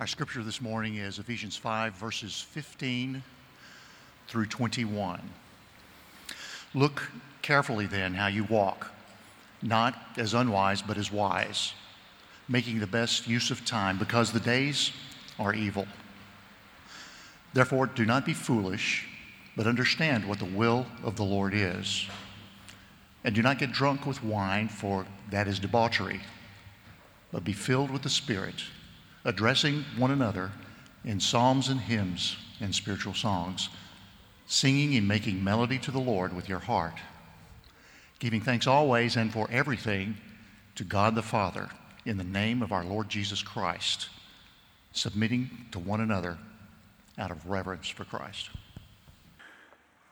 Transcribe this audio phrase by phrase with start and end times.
[0.00, 3.20] Our scripture this morning is Ephesians 5, verses 15
[4.28, 5.20] through 21.
[6.72, 7.10] Look
[7.42, 8.92] carefully then how you walk,
[9.60, 11.72] not as unwise, but as wise,
[12.48, 14.92] making the best use of time, because the days
[15.36, 15.88] are evil.
[17.52, 19.08] Therefore, do not be foolish,
[19.56, 22.06] but understand what the will of the Lord is.
[23.24, 26.20] And do not get drunk with wine, for that is debauchery,
[27.32, 28.62] but be filled with the Spirit,
[29.24, 30.50] addressing one another
[31.04, 33.68] in psalms and hymns and spiritual songs,
[34.46, 36.94] singing and making melody to the Lord with your heart,
[38.18, 40.16] giving thanks always and for everything
[40.74, 41.68] to God the Father
[42.04, 44.08] in the name of our Lord Jesus Christ,
[44.92, 46.38] submitting to one another
[47.18, 48.50] out of reverence for Christ.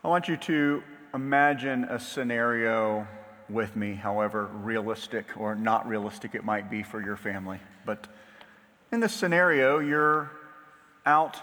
[0.05, 0.83] I want you to
[1.15, 3.07] imagine a scenario
[3.49, 7.61] with me, however realistic or not realistic it might be for your family.
[7.85, 8.07] But
[8.93, 10.31] in this scenario, you're
[11.05, 11.37] out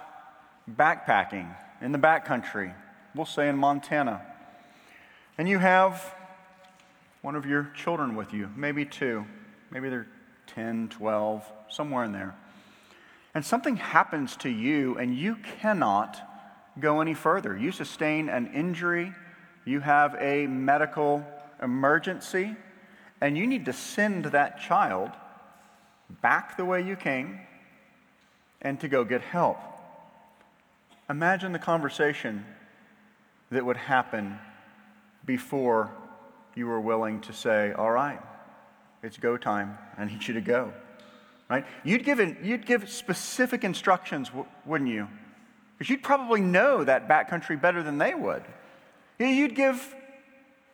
[0.70, 2.74] backpacking in the backcountry,
[3.14, 4.22] we'll say in Montana,
[5.38, 6.16] and you have
[7.22, 9.26] one of your children with you, maybe two,
[9.72, 10.08] maybe they're
[10.48, 12.36] 10, 12, somewhere in there.
[13.34, 16.22] And something happens to you, and you cannot
[16.80, 17.58] go any further.
[17.58, 19.14] You sustain an injury,
[19.66, 21.26] you have a medical
[21.62, 22.56] emergency,
[23.22, 25.12] and you need to send that child
[26.10, 27.40] back the way you came
[28.62, 29.58] and to go get help.
[31.10, 32.46] Imagine the conversation
[33.52, 34.40] that would happen
[35.26, 35.92] before
[36.56, 38.22] you were willing to say, All right,
[39.02, 39.78] it's go time.
[39.98, 40.74] I need you to go.
[41.50, 41.66] Right?
[41.84, 44.32] You'd give, it, you'd give specific instructions,
[44.66, 45.08] wouldn't you?
[45.78, 48.44] Because you'd probably know that backcountry better than they would.
[49.20, 49.94] You'd give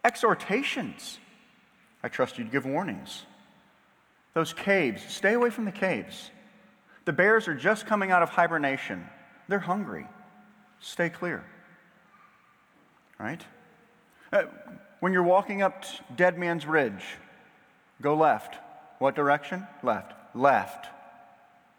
[0.04, 1.18] exhortations.
[2.04, 3.26] I trust you'd give warnings.
[4.34, 6.32] Those caves, stay away from the caves.
[7.06, 9.08] The bears are just coming out of hibernation.
[9.48, 10.06] They're hungry.
[10.80, 11.44] Stay clear.
[13.20, 13.44] Right?
[14.32, 14.44] Uh,
[15.00, 15.84] when you're walking up
[16.16, 17.04] Dead Man's Ridge,
[18.02, 18.56] go left.
[19.00, 19.66] What direction?
[19.82, 20.14] Left.
[20.36, 20.88] Left.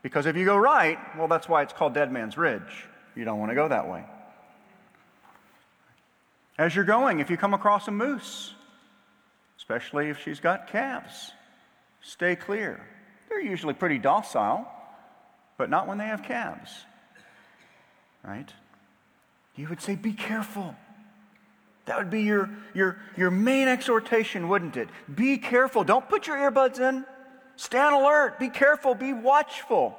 [0.02, 2.88] Because if you go right, well, that's why it's called Dead Man's Ridge.
[3.14, 4.04] You don't want to go that way.
[6.58, 8.54] As you're going, if you come across a moose,
[9.58, 11.32] especially if she's got calves,
[12.02, 12.80] stay clear.
[13.28, 14.70] They're usually pretty docile,
[15.56, 16.70] but not when they have calves.
[18.24, 18.52] Right?
[19.56, 20.74] You would say, Be careful.
[21.86, 24.88] That would be your, your, your main exhortation, wouldn't it?
[25.12, 25.82] Be careful.
[25.82, 27.04] Don't put your earbuds in.
[27.56, 28.38] Stand alert.
[28.38, 28.94] Be careful.
[28.94, 29.98] Be watchful.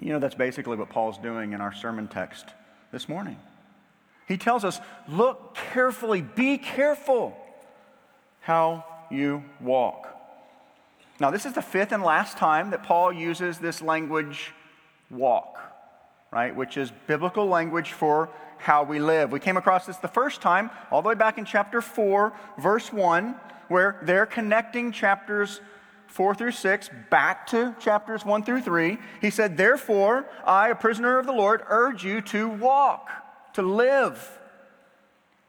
[0.00, 2.46] You know, that's basically what Paul's doing in our sermon text
[2.92, 3.36] this morning.
[4.26, 7.36] He tells us, look carefully, be careful
[8.40, 10.14] how you walk.
[11.20, 14.52] Now, this is the fifth and last time that Paul uses this language,
[15.10, 15.58] walk,
[16.30, 16.54] right?
[16.54, 19.32] Which is biblical language for how we live.
[19.32, 22.92] We came across this the first time, all the way back in chapter 4, verse
[22.92, 23.34] 1,
[23.68, 25.60] where they're connecting chapters
[26.06, 28.98] 4 through 6 back to chapters 1 through 3.
[29.20, 33.10] He said, Therefore, I, a prisoner of the Lord, urge you to walk,
[33.54, 34.37] to live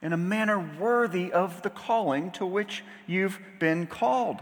[0.01, 4.39] in a manner worthy of the calling to which you've been called.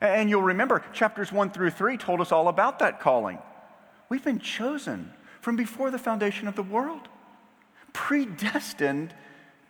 [0.00, 3.38] And you'll remember, chapters 1 through 3 told us all about that calling.
[4.08, 7.08] We've been chosen from before the foundation of the world,
[7.92, 9.12] predestined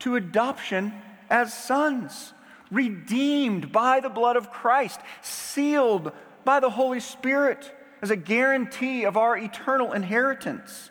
[0.01, 0.93] to adoption
[1.31, 2.33] as sons
[2.71, 6.13] redeemed by the blood of Christ, sealed
[6.45, 10.91] by the Holy Spirit as a guarantee of our eternal inheritance.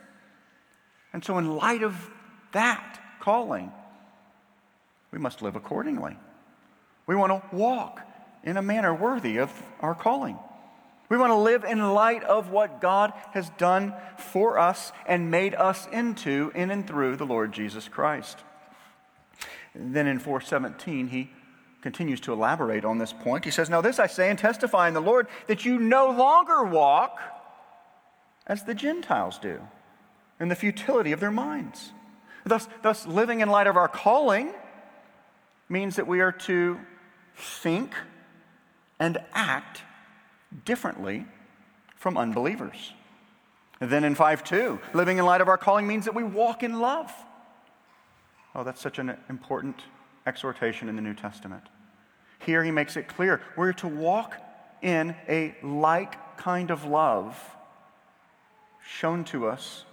[1.13, 2.09] And so, in light of
[2.51, 3.72] that calling,
[5.12, 6.18] we must live accordingly.
[7.06, 8.01] We want to walk
[8.44, 10.38] in a manner worthy of our calling.
[11.09, 15.56] We want to live in light of what God has done for us and made
[15.56, 18.40] us into in and through the Lord Jesus Christ.
[19.73, 21.29] Then in 417, he
[21.81, 23.46] continues to elaborate on this point.
[23.46, 26.63] He says, Now this I say and testify in the Lord that you no longer
[26.63, 27.19] walk
[28.46, 29.61] as the Gentiles do,
[30.40, 31.91] in the futility of their minds.
[32.46, 34.53] Thus, thus living in light of our calling
[35.69, 36.79] means that we are to
[37.35, 37.93] think
[38.99, 39.81] and act
[40.66, 41.25] differently
[41.96, 42.93] from unbelievers.
[43.79, 46.64] And then in 5 2, living in light of our calling means that we walk
[46.64, 47.11] in love.
[48.55, 49.84] Oh, that's such an important
[50.25, 51.64] exhortation in the New Testament.
[52.40, 54.35] Here he makes it clear we're to walk
[54.81, 57.40] in a like kind of love
[58.87, 59.85] shown to us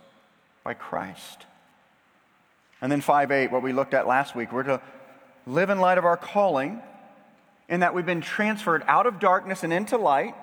[0.63, 1.47] by Christ.
[2.81, 4.81] And then 5 8, what we looked at last week, we're to
[5.47, 6.83] live in light of our calling
[7.69, 10.35] in that we've been transferred out of darkness and into light.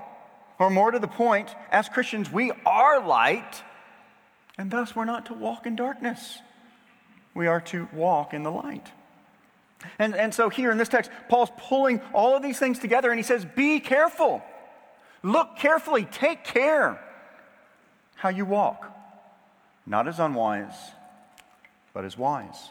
[0.59, 3.63] Or more to the point, as Christians, we are light,
[4.57, 6.37] and thus we're not to walk in darkness.
[7.33, 8.91] We are to walk in the light.
[9.97, 13.17] And, and so here in this text, Paul's pulling all of these things together and
[13.17, 14.43] he says, Be careful.
[15.23, 16.05] Look carefully.
[16.05, 16.99] Take care
[18.15, 18.85] how you walk.
[19.85, 20.75] Not as unwise,
[21.93, 22.69] but as wise.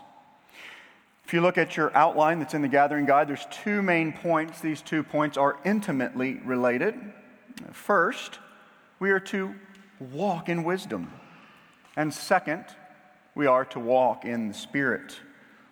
[1.31, 4.61] If you look at your outline that's in the gathering guide, there's two main points.
[4.61, 6.97] These two points are intimately related.
[7.71, 8.41] First,
[8.99, 9.55] we are to
[10.01, 11.13] walk in wisdom.
[11.95, 12.65] And second,
[13.37, 15.21] we are to walk in the Spirit.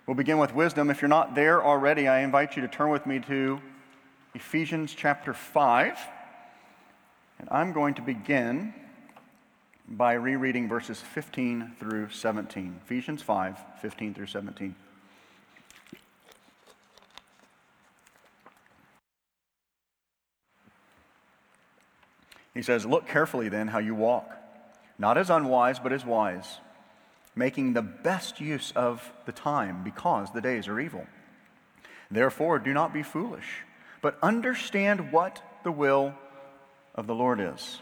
[0.07, 0.91] We'll begin with wisdom.
[0.91, 3.61] If you're not there already, I invite you to turn with me to
[4.37, 5.99] Ephesians chapter 5.
[7.41, 8.73] And I'm going to begin
[9.89, 12.79] by rereading verses 15 through 17.
[12.85, 14.77] Ephesians 5, 15 through 17.
[22.55, 24.31] He says, Look carefully then how you walk,
[24.99, 26.59] not as unwise, but as wise,
[27.35, 31.07] making the best use of the time, because the days are evil.
[32.11, 33.65] Therefore, do not be foolish,
[34.01, 36.15] but understand what the will
[36.95, 37.81] of the Lord is.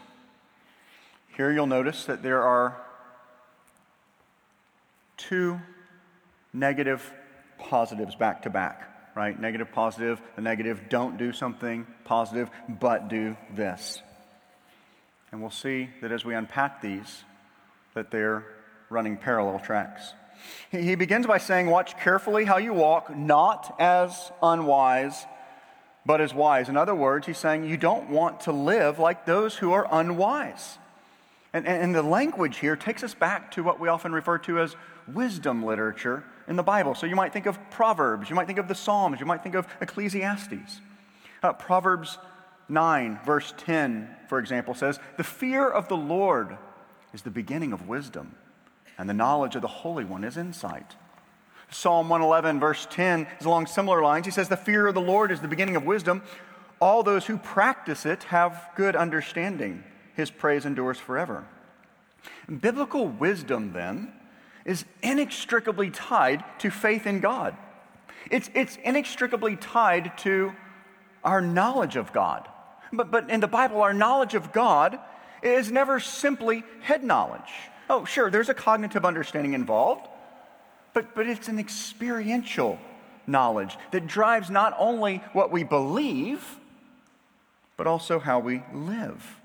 [1.35, 2.77] Here you'll notice that there are
[5.17, 5.59] two
[6.53, 7.13] negative
[7.57, 9.39] positives back to back, right?
[9.39, 14.01] Negative, positive, the negative, don't do something, positive, but do this.
[15.31, 17.23] And we'll see that as we unpack these,
[17.93, 18.45] that they're
[18.89, 20.13] running parallel tracks.
[20.71, 25.25] He begins by saying, Watch carefully how you walk, not as unwise,
[26.05, 26.69] but as wise.
[26.69, 30.77] In other words, he's saying you don't want to live like those who are unwise.
[31.53, 34.75] And, and, the language here takes us back to what we often refer to as
[35.07, 36.93] wisdom literature in the Bible.
[36.93, 39.55] So you might think of Proverbs, you might think of the Psalms, you might think
[39.55, 40.81] of Ecclesiastes.
[41.41, 42.19] Uh, Proverbs
[42.69, 46.57] 9, verse 10, for example, says, The fear of the Lord
[47.13, 48.35] is the beginning of wisdom,
[48.97, 50.95] and the knowledge of the Holy One is insight.
[51.69, 54.25] Psalm 111, verse 10, is along similar lines.
[54.25, 56.21] He says, The fear of the Lord is the beginning of wisdom.
[56.79, 59.83] All those who practice it have good understanding.
[60.15, 61.45] His praise endures forever.
[62.59, 64.13] Biblical wisdom, then,
[64.65, 67.55] is inextricably tied to faith in God.
[68.29, 70.53] It's, it's inextricably tied to
[71.23, 72.47] our knowledge of God.
[72.91, 74.99] But, but in the Bible, our knowledge of God
[75.41, 77.51] is never simply head knowledge.
[77.89, 80.07] Oh, sure, there's a cognitive understanding involved,
[80.93, 82.79] but, but it's an experiential
[83.25, 86.57] knowledge that drives not only what we believe,
[87.75, 89.39] but also how we live.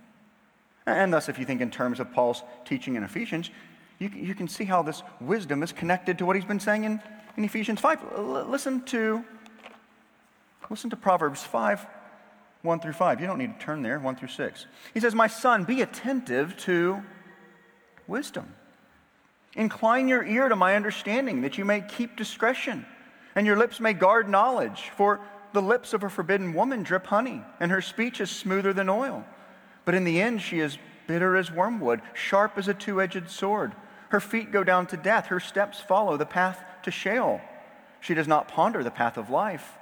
[0.87, 3.51] And thus, if you think in terms of Paul's teaching in Ephesians,
[3.99, 7.01] you, you can see how this wisdom is connected to what he's been saying in,
[7.37, 8.01] in Ephesians 5.
[8.17, 9.25] L- listen to,
[10.69, 11.87] listen to Proverbs 5,
[12.63, 13.21] 1 through 5.
[13.21, 14.67] You don't need to turn there, 1 through 6.
[14.95, 17.03] He says, My son, be attentive to
[18.07, 18.55] wisdom.
[19.55, 22.87] Incline your ear to my understanding, that you may keep discretion,
[23.35, 24.91] and your lips may guard knowledge.
[24.97, 25.21] For
[25.53, 29.25] the lips of a forbidden woman drip honey, and her speech is smoother than oil.
[29.85, 33.73] But in the end, she is bitter as wormwood, sharp as a two edged sword.
[34.11, 37.41] Her feet go down to death, her steps follow the path to Sheol.
[38.01, 39.73] She does not ponder the path of life,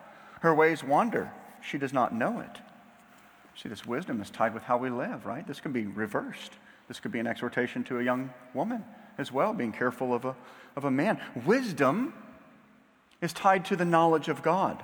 [0.40, 1.30] her ways wander.
[1.60, 2.60] She does not know it.
[3.56, 5.46] See, this wisdom is tied with how we live, right?
[5.46, 6.52] This can be reversed.
[6.88, 8.84] This could be an exhortation to a young woman
[9.18, 10.34] as well, being careful of a,
[10.76, 11.20] of a man.
[11.44, 12.14] Wisdom
[13.20, 14.82] is tied to the knowledge of God.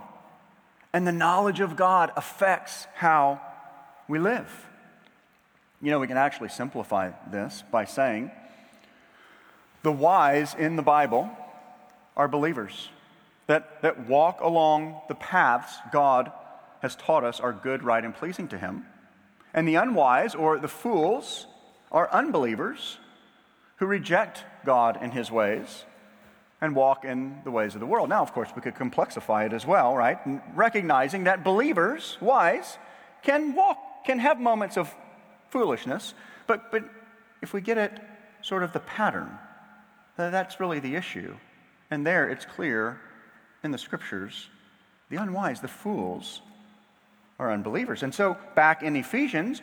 [0.93, 3.41] And the knowledge of God affects how
[4.09, 4.67] we live.
[5.83, 8.31] You know, we can actually simplify this by saying
[9.83, 11.31] the wise in the Bible
[12.17, 12.89] are believers
[13.47, 16.33] that, that walk along the paths God
[16.81, 18.85] has taught us are good, right, and pleasing to Him.
[19.55, 21.47] And the unwise, or the fools,
[21.91, 22.99] are unbelievers
[23.77, 25.85] who reject God and His ways
[26.61, 28.09] and walk in the ways of the world.
[28.09, 30.19] Now, of course, we could complexify it as well, right?
[30.55, 32.79] Recognizing that believers, wise,
[33.23, 34.95] can walk, can have moments of
[35.51, 36.15] foolishness,
[36.47, 36.85] but, but
[37.43, 38.01] if we get it
[38.43, 39.31] sort of the pattern,
[40.17, 41.35] that's really the issue.
[41.91, 43.01] And there it's clear
[43.63, 44.49] in the scriptures
[45.09, 46.41] the unwise, the fools,
[47.39, 48.03] are unbelievers.
[48.03, 49.63] And so back in Ephesians,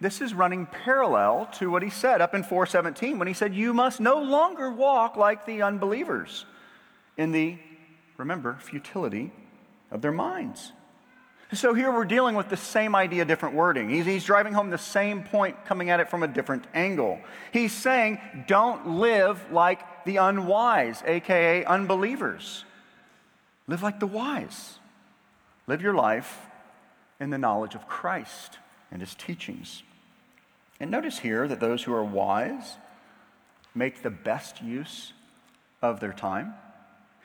[0.00, 3.74] this is running parallel to what he said up in 417 when he said, You
[3.74, 6.46] must no longer walk like the unbelievers
[7.16, 7.58] in the,
[8.16, 9.32] remember, futility
[9.90, 10.72] of their minds.
[11.52, 13.90] So here we're dealing with the same idea, different wording.
[13.90, 17.18] He's, he's driving home the same point, coming at it from a different angle.
[17.52, 22.64] He's saying, Don't live like the unwise, aka unbelievers.
[23.66, 24.78] Live like the wise.
[25.66, 26.49] Live your life
[27.20, 28.58] in the knowledge of Christ
[28.90, 29.82] and his teachings.
[30.80, 32.78] And notice here that those who are wise
[33.74, 35.12] make the best use
[35.82, 36.54] of their time.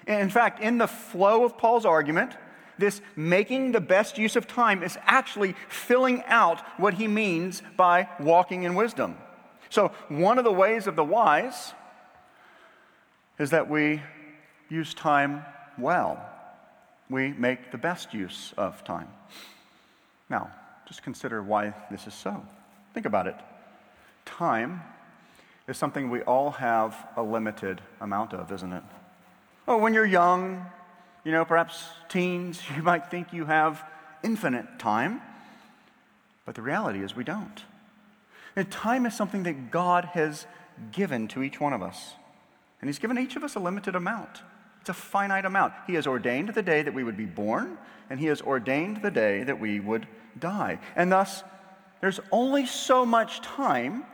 [0.06, 2.36] In fact, in the flow of Paul's argument,
[2.78, 8.10] this making the best use of time is actually filling out what he means by
[8.20, 9.18] walking in wisdom.
[9.70, 11.74] So, one of the ways of the wise
[13.40, 14.02] is that we
[14.70, 15.44] use time
[15.78, 16.24] well.
[17.10, 19.08] We make the best use of time.
[20.36, 20.52] Now,
[20.86, 22.46] just consider why this is so.
[22.94, 23.38] Think about it.
[24.26, 24.82] Time
[25.66, 28.84] is something we all have a limited amount of, isn't it?
[29.66, 30.66] Oh, when you're young,
[31.24, 33.82] you know, perhaps teens, you might think you have
[34.24, 35.22] infinite time,
[36.46, 37.64] but the reality is we don't.
[38.58, 40.48] And time is something that God has
[40.92, 42.12] given to each one of us.
[42.82, 44.42] And He's given each of us a limited amount.
[44.86, 45.74] It's a finite amount.
[45.88, 47.80] He has ordained the day that we would be born,
[48.12, 50.06] and He has ordained the day that we would
[50.38, 50.78] die.
[50.96, 51.44] And thus,
[52.02, 54.06] there's only so much time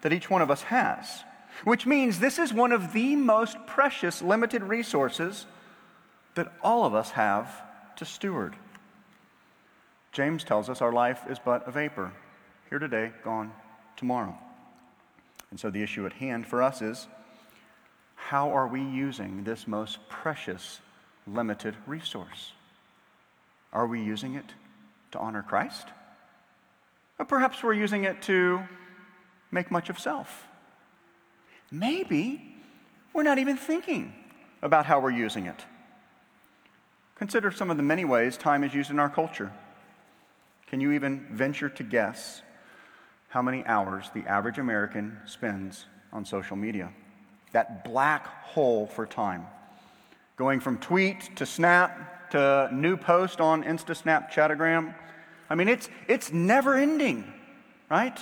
[0.00, 1.24] that each one of us has,
[1.64, 5.44] which means this is one of the most precious limited resources
[6.36, 7.60] that all of us have
[7.96, 8.56] to steward.
[10.10, 12.10] James tells us our life is but a vapor,
[12.70, 13.52] here today, gone
[13.94, 14.38] tomorrow.
[15.50, 17.08] And so the issue at hand for us is
[18.28, 20.80] how are we using this most precious,
[21.26, 22.52] limited resource?
[23.70, 24.46] Are we using it
[25.10, 25.88] to honor Christ?
[27.18, 28.62] Or perhaps we're using it to
[29.50, 30.48] make much of self.
[31.70, 32.56] Maybe
[33.12, 34.14] we're not even thinking
[34.62, 35.62] about how we're using it.
[37.16, 39.52] Consider some of the many ways time is used in our culture.
[40.68, 42.40] Can you even venture to guess
[43.28, 46.90] how many hours the average American spends on social media?
[47.54, 49.46] That black hole for time.
[50.36, 54.94] Going from tweet to snap to new post on Insta Snap Chatagram.
[55.48, 57.32] I mean, it's, it's never ending,
[57.88, 58.18] right?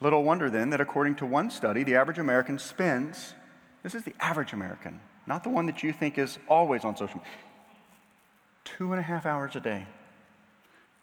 [0.00, 3.32] Little wonder then that according to one study, the average American spends,
[3.82, 7.20] this is the average American, not the one that you think is always on social
[7.20, 7.32] media,
[8.64, 9.86] two and a half hours a day.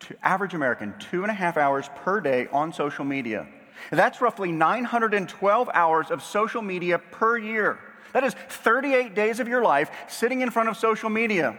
[0.01, 3.47] To average American, two and a half hours per day on social media.
[3.91, 7.79] That's roughly 912 hours of social media per year.
[8.13, 11.57] That is 38 days of your life sitting in front of social media.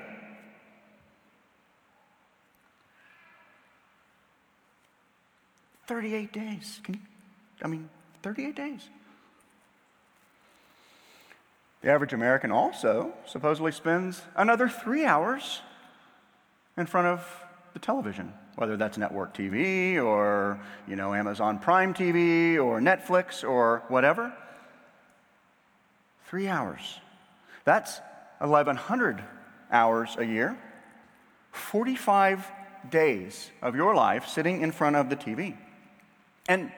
[5.86, 6.80] Thirty-eight days.
[6.84, 7.00] Can you,
[7.62, 7.90] I mean,
[8.22, 8.88] thirty-eight days.
[11.82, 15.60] The average American also supposedly spends another three hours
[16.76, 22.62] in front of the television whether that's network TV or, you know, Amazon Prime TV
[22.62, 24.32] or Netflix or whatever.
[26.28, 27.00] Three hours.
[27.64, 28.00] That's
[28.38, 29.22] 1,100
[29.70, 30.58] hours a year.
[31.52, 32.50] 45
[32.90, 35.56] days of your life sitting in front of the TV.
[36.48, 36.72] And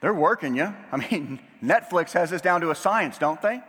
[0.00, 0.74] they're working you.
[0.90, 3.62] I mean, Netflix has this down to a science, don't they?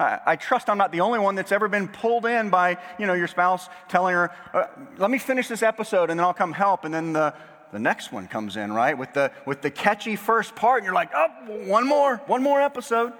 [0.00, 3.12] I, trust I'm not the only one that's ever been pulled in by, you know,
[3.12, 4.64] your spouse telling her, uh,
[4.96, 6.86] let me finish this episode and then I'll come help.
[6.86, 7.34] And then the,
[7.70, 8.96] the next one comes in, right?
[8.96, 11.28] With the, with the catchy first part, and you're like, oh,
[11.66, 13.12] one more, one more episode.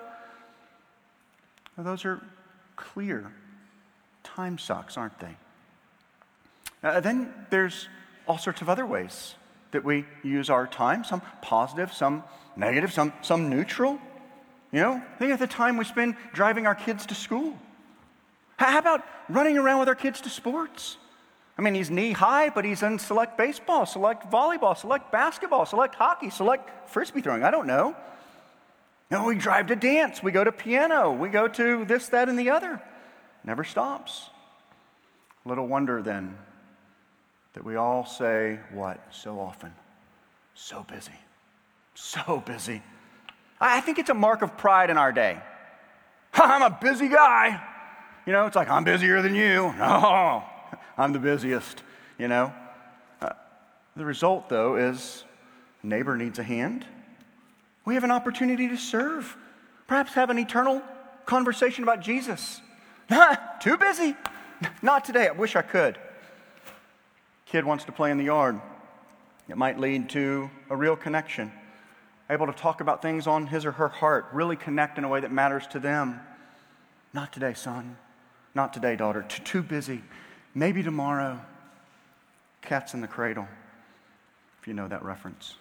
[1.76, 2.20] Those are
[2.76, 3.30] clear
[4.24, 5.36] time sucks, aren't they?
[6.82, 7.88] Uh, then there's
[8.26, 9.34] all sorts of other ways
[9.72, 12.24] that we use our time, some positive, some
[12.56, 13.98] negative, some, some neutral.
[14.72, 17.58] You know, think of the time we spend driving our kids to school.
[18.56, 20.96] How about running around with our kids to sports?
[21.58, 25.94] I mean, he's knee high, but he's in select baseball, select volleyball, select basketball, select
[25.94, 27.42] hockey, select frisbee throwing.
[27.42, 27.96] I don't know.
[29.10, 32.38] No, we drive to dance, we go to piano, we go to this, that, and
[32.38, 32.80] the other.
[33.42, 34.30] Never stops.
[35.44, 36.36] Little wonder then
[37.54, 39.72] that we all say what so often?
[40.54, 41.18] So busy.
[41.94, 42.82] So busy.
[43.60, 45.38] I think it's a mark of pride in our day.
[46.34, 47.62] I'm a busy guy.
[48.26, 49.74] You know, it's like, I'm busier than you.
[49.78, 50.44] No,
[50.96, 51.82] I'm the busiest,
[52.18, 52.52] you know.
[53.20, 53.30] Uh,
[53.96, 55.24] the result, though, is
[55.82, 56.84] neighbor needs a hand.
[57.84, 59.36] We have an opportunity to serve,
[59.86, 60.82] perhaps have an eternal
[61.24, 62.60] conversation about Jesus.
[63.60, 64.14] Too busy.
[64.82, 65.28] Not today.
[65.28, 65.98] I wish I could.
[67.46, 68.60] Kid wants to play in the yard.
[69.48, 71.50] It might lead to a real connection
[72.30, 75.20] able to talk about things on his or her heart, really connect in a way
[75.20, 76.20] that matters to them.
[77.12, 77.96] Not today, son.
[78.54, 79.22] Not today, daughter.
[79.22, 80.02] Too, too busy.
[80.54, 81.40] Maybe tomorrow.
[82.62, 83.48] Cats in the cradle,
[84.60, 85.54] if you know that reference.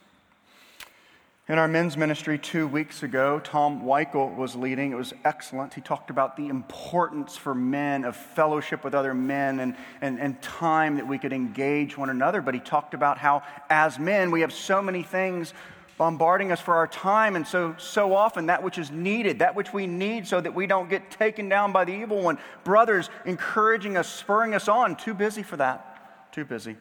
[1.48, 4.92] In our men's ministry two weeks ago, Tom Weichel was leading.
[4.92, 5.74] It was excellent.
[5.74, 10.40] He talked about the importance for men of fellowship with other men and, and, and
[10.44, 12.42] time that we could engage one another.
[12.42, 15.56] But he talked about how, as men, we have so many things
[16.00, 19.74] bombarding us for our time, and so, so often that which is needed, that which
[19.74, 22.40] we need so that we don't get taken down by the evil one.
[22.64, 24.96] Brothers encouraging us, spurring us on.
[24.96, 26.32] Too busy for that.
[26.32, 26.78] Too busy.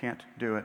[0.00, 0.64] Can't do it.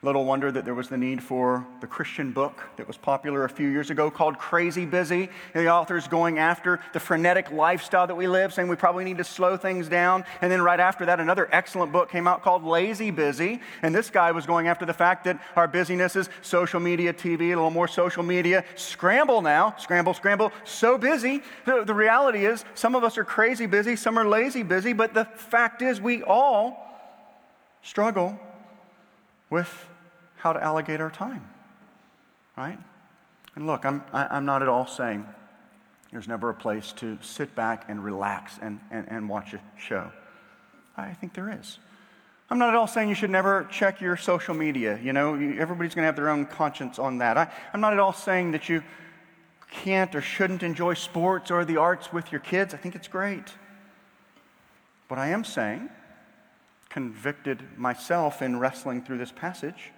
[0.00, 3.48] Little wonder that there was the need for the Christian book that was popular a
[3.48, 5.28] few years ago called Crazy Busy.
[5.54, 9.18] And the author's going after the frenetic lifestyle that we live, saying we probably need
[9.18, 10.24] to slow things down.
[10.40, 13.60] And then right after that, another excellent book came out called Lazy Busy.
[13.82, 17.40] And this guy was going after the fact that our busyness is social media, TV,
[17.40, 18.64] a little more social media.
[18.76, 21.42] Scramble now, scramble, scramble, so busy.
[21.64, 25.12] The, the reality is, some of us are crazy busy, some are lazy busy, but
[25.12, 26.84] the fact is, we all
[27.82, 28.38] struggle
[29.50, 29.88] with
[30.36, 31.48] how to allocate our time,
[32.56, 32.78] right?
[33.54, 35.26] And look, I'm, I, am i am not at all saying
[36.12, 40.10] there's never a place to sit back and relax and, and, and watch a show.
[40.96, 41.78] I think there is.
[42.50, 44.98] I'm not at all saying you should never check your social media.
[45.02, 47.36] You know, everybody's going to have their own conscience on that.
[47.36, 48.82] I, I'm not at all saying that you
[49.70, 52.72] can't or shouldn't enjoy sports or the arts with your kids.
[52.72, 53.52] I think it's great.
[55.08, 55.90] But I am saying
[56.90, 59.92] convicted myself in wrestling through this passage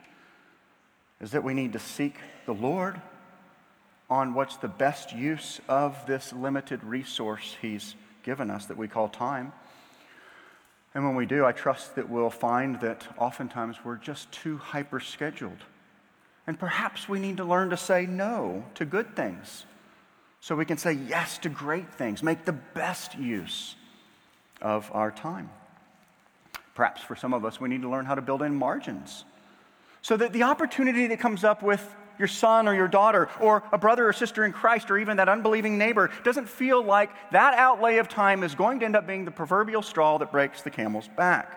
[1.20, 2.16] is that we need to seek
[2.46, 3.00] the Lord
[4.08, 9.08] on what's the best use of this limited resource He's given us that we call
[9.08, 9.52] time.
[10.94, 14.98] And when we do, I trust that we'll find that oftentimes we're just too hyper
[14.98, 15.64] scheduled.
[16.46, 19.66] And perhaps we need to learn to say no to good things
[20.40, 23.76] so we can say yes to great things, make the best use
[24.60, 25.50] of our time.
[26.74, 29.24] Perhaps for some of us, we need to learn how to build in margins
[30.02, 33.78] so that the opportunity that comes up with your son or your daughter or a
[33.78, 37.96] brother or sister in Christ or even that unbelieving neighbor doesn't feel like that outlay
[37.96, 41.08] of time is going to end up being the proverbial straw that breaks the camel's
[41.08, 41.56] back.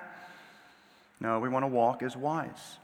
[1.19, 2.77] No, we want to walk as wise,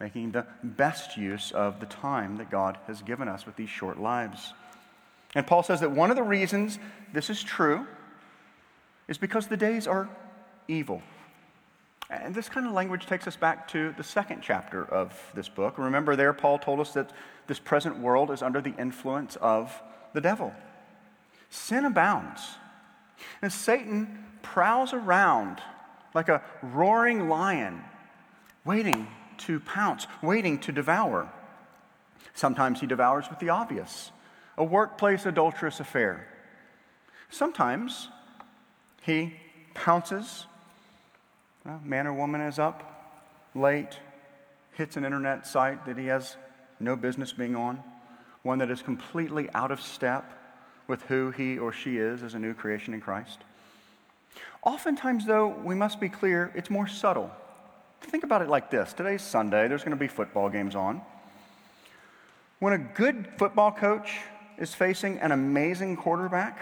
[0.00, 4.00] making the best use of the time that God has given us with these short
[4.00, 4.52] lives.
[5.34, 6.78] And Paul says that one of the reasons
[7.12, 7.86] this is true
[9.08, 10.08] is because the days are
[10.68, 11.02] evil.
[12.08, 15.76] And this kind of language takes us back to the second chapter of this book.
[15.78, 17.10] Remember, there, Paul told us that
[17.46, 20.54] this present world is under the influence of the devil.
[21.50, 22.42] Sin abounds.
[23.42, 25.60] And Satan prowls around
[26.14, 27.82] like a roaring lion,
[28.64, 31.30] waiting to pounce, waiting to devour.
[32.34, 34.12] Sometimes he devours with the obvious
[34.58, 36.26] a workplace adulterous affair.
[37.28, 38.08] Sometimes
[39.02, 39.34] he
[39.74, 40.46] pounces
[41.66, 43.18] well, man or woman is up
[43.54, 43.98] late,
[44.74, 46.36] hits an internet site that he has
[46.78, 47.82] no business being on,
[48.42, 50.32] one that is completely out of step
[50.86, 53.40] with who he or she is as a new creation in Christ.
[54.62, 57.32] Oftentimes, though, we must be clear, it's more subtle.
[58.00, 61.02] Think about it like this today's Sunday, there's going to be football games on.
[62.60, 64.18] When a good football coach
[64.56, 66.58] is facing an amazing quarterback,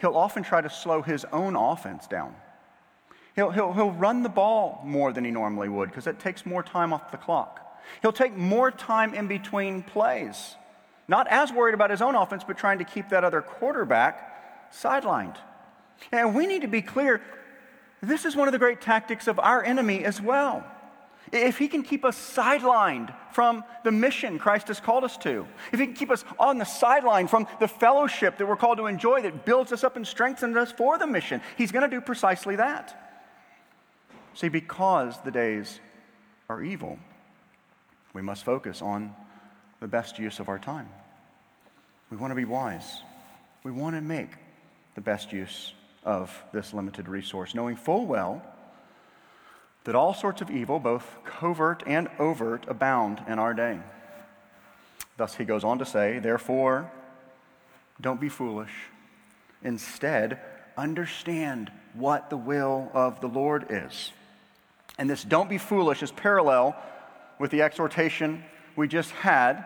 [0.00, 2.34] he'll often try to slow his own offense down.
[3.40, 6.62] He'll, he'll, he'll run the ball more than he normally would because it takes more
[6.62, 7.80] time off the clock.
[8.02, 10.56] He'll take more time in between plays,
[11.08, 15.36] not as worried about his own offense, but trying to keep that other quarterback sidelined.
[16.12, 17.22] And we need to be clear
[18.02, 20.62] this is one of the great tactics of our enemy as well.
[21.32, 25.80] If he can keep us sidelined from the mission Christ has called us to, if
[25.80, 29.22] he can keep us on the sideline from the fellowship that we're called to enjoy
[29.22, 32.56] that builds us up and strengthens us for the mission, he's going to do precisely
[32.56, 33.06] that.
[34.34, 35.80] See, because the days
[36.48, 36.98] are evil,
[38.12, 39.14] we must focus on
[39.80, 40.88] the best use of our time.
[42.10, 43.02] We want to be wise.
[43.62, 44.30] We want to make
[44.94, 48.42] the best use of this limited resource, knowing full well
[49.84, 53.78] that all sorts of evil, both covert and overt, abound in our day.
[55.16, 56.90] Thus, he goes on to say, therefore,
[58.00, 58.72] don't be foolish.
[59.62, 60.40] Instead,
[60.76, 64.12] understand what the will of the Lord is.
[65.00, 66.76] And this don't be foolish is parallel
[67.38, 68.44] with the exhortation
[68.76, 69.64] we just had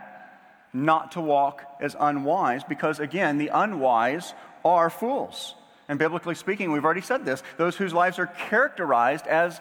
[0.72, 4.32] not to walk as unwise, because again, the unwise
[4.64, 5.56] are fools.
[5.88, 9.60] And biblically speaking, we've already said this those whose lives are characterized as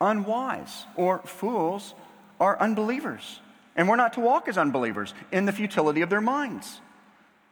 [0.00, 1.92] unwise or fools
[2.40, 3.40] are unbelievers.
[3.76, 6.80] And we're not to walk as unbelievers in the futility of their minds.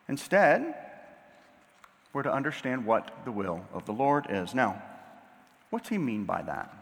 [0.08, 0.74] Instead,
[2.14, 4.54] we're to understand what the will of the Lord is.
[4.54, 4.82] Now,
[5.68, 6.72] what's he mean by that?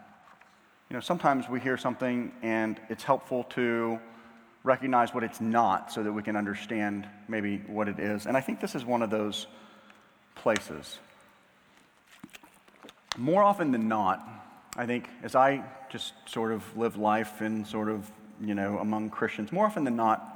[0.89, 3.99] You know, sometimes we hear something and it's helpful to
[4.63, 8.25] recognize what it's not so that we can understand maybe what it is.
[8.25, 9.47] And I think this is one of those
[10.35, 10.99] places.
[13.17, 14.27] More often than not,
[14.75, 19.09] I think as I just sort of live life and sort of you know, among
[19.09, 20.31] Christians, more often than not,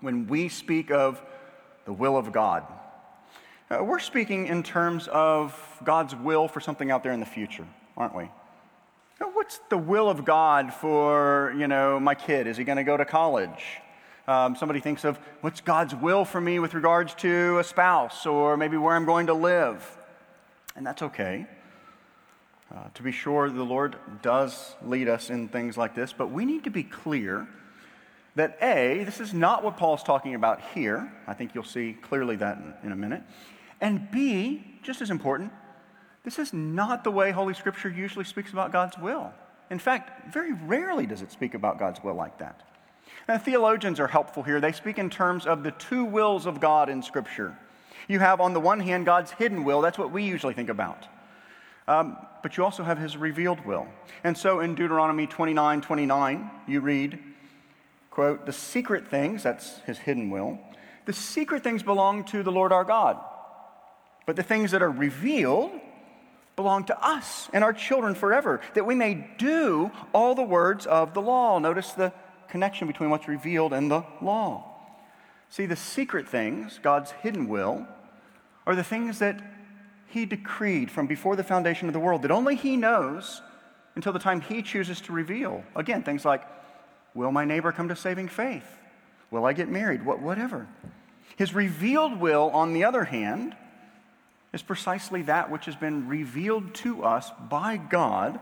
[0.00, 1.22] when we speak of
[1.84, 2.64] the will of God,
[3.70, 7.66] uh, we're speaking in terms of God's will for something out there in the future,
[7.96, 8.28] aren't we?
[9.44, 12.46] What's the will of God for, you know, my kid?
[12.46, 13.62] Is he going to go to college?
[14.26, 18.56] Um, somebody thinks of what's God's will for me with regards to a spouse or
[18.56, 19.98] maybe where I'm going to live.
[20.76, 21.46] And that's okay.
[22.74, 26.46] Uh, to be sure, the Lord does lead us in things like this, but we
[26.46, 27.46] need to be clear
[28.36, 31.12] that A, this is not what Paul's talking about here.
[31.26, 33.22] I think you'll see clearly that in, in a minute.
[33.82, 35.52] And B, just as important,
[36.24, 39.32] this is not the way Holy Scripture usually speaks about God's will.
[39.70, 42.62] In fact, very rarely does it speak about God's will like that.
[43.28, 44.60] Now, theologians are helpful here.
[44.60, 47.56] They speak in terms of the two wills of God in Scripture.
[48.08, 49.80] You have, on the one hand, God's hidden will.
[49.80, 51.06] That's what we usually think about.
[51.86, 53.86] Um, but you also have his revealed will.
[54.22, 57.18] And so in Deuteronomy 29 29, you read,
[58.10, 60.58] quote, the secret things, that's his hidden will,
[61.04, 63.18] the secret things belong to the Lord our God.
[64.26, 65.72] But the things that are revealed
[66.56, 71.14] belong to us and our children forever, that we may do all the words of
[71.14, 71.58] the law.
[71.58, 72.12] Notice the
[72.48, 74.70] connection between what's revealed and the law.
[75.50, 77.86] See, the secret things, God's hidden will,
[78.66, 79.40] are the things that
[80.08, 83.42] He decreed from before the foundation of the world, that only He knows
[83.94, 85.64] until the time He chooses to reveal.
[85.76, 86.42] Again, things like
[87.14, 88.66] Will my neighbor come to saving faith?
[89.30, 90.04] Will I get married?
[90.04, 90.68] What, whatever.
[91.36, 93.56] His revealed will, on the other hand,
[94.54, 98.38] is precisely that which has been revealed to us by God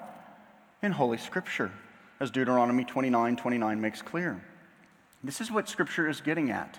[0.82, 1.72] in Holy Scripture,
[2.20, 4.44] as Deuteronomy 29 29 makes clear.
[5.24, 6.78] This is what Scripture is getting at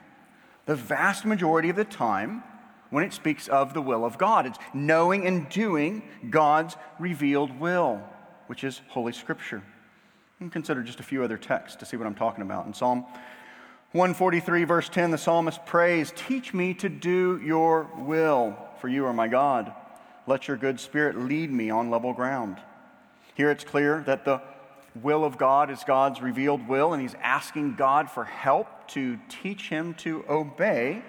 [0.65, 2.43] the vast majority of the time
[2.91, 4.45] when it speaks of the will of God.
[4.45, 8.01] It's knowing and doing God's revealed will,
[8.45, 9.63] which is Holy Scripture.
[10.39, 12.67] And consider just a few other texts to see what I'm talking about.
[12.67, 13.05] In Psalm
[13.93, 19.13] 143, verse 10, the psalmist prays, Teach me to do your will, for you are
[19.13, 19.71] my God.
[20.27, 22.57] Let your good spirit lead me on level ground.
[23.33, 24.41] Here it's clear that the
[25.01, 29.69] will of God is God's revealed will, and he's asking God for help to teach
[29.69, 31.01] him to obey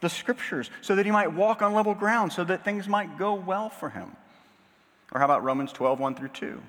[0.00, 3.34] the scriptures so that he might walk on level ground, so that things might go
[3.34, 4.14] well for him.
[5.10, 6.62] Or how about Romans 12, 1 through 2?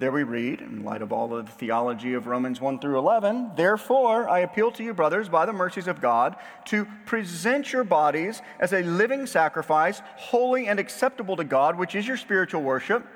[0.00, 3.52] There we read, in light of all of the theology of Romans 1 through 11,
[3.54, 6.34] therefore I appeal to you, brothers, by the mercies of God,
[6.66, 12.08] to present your bodies as a living sacrifice, holy and acceptable to God, which is
[12.08, 13.06] your spiritual worship.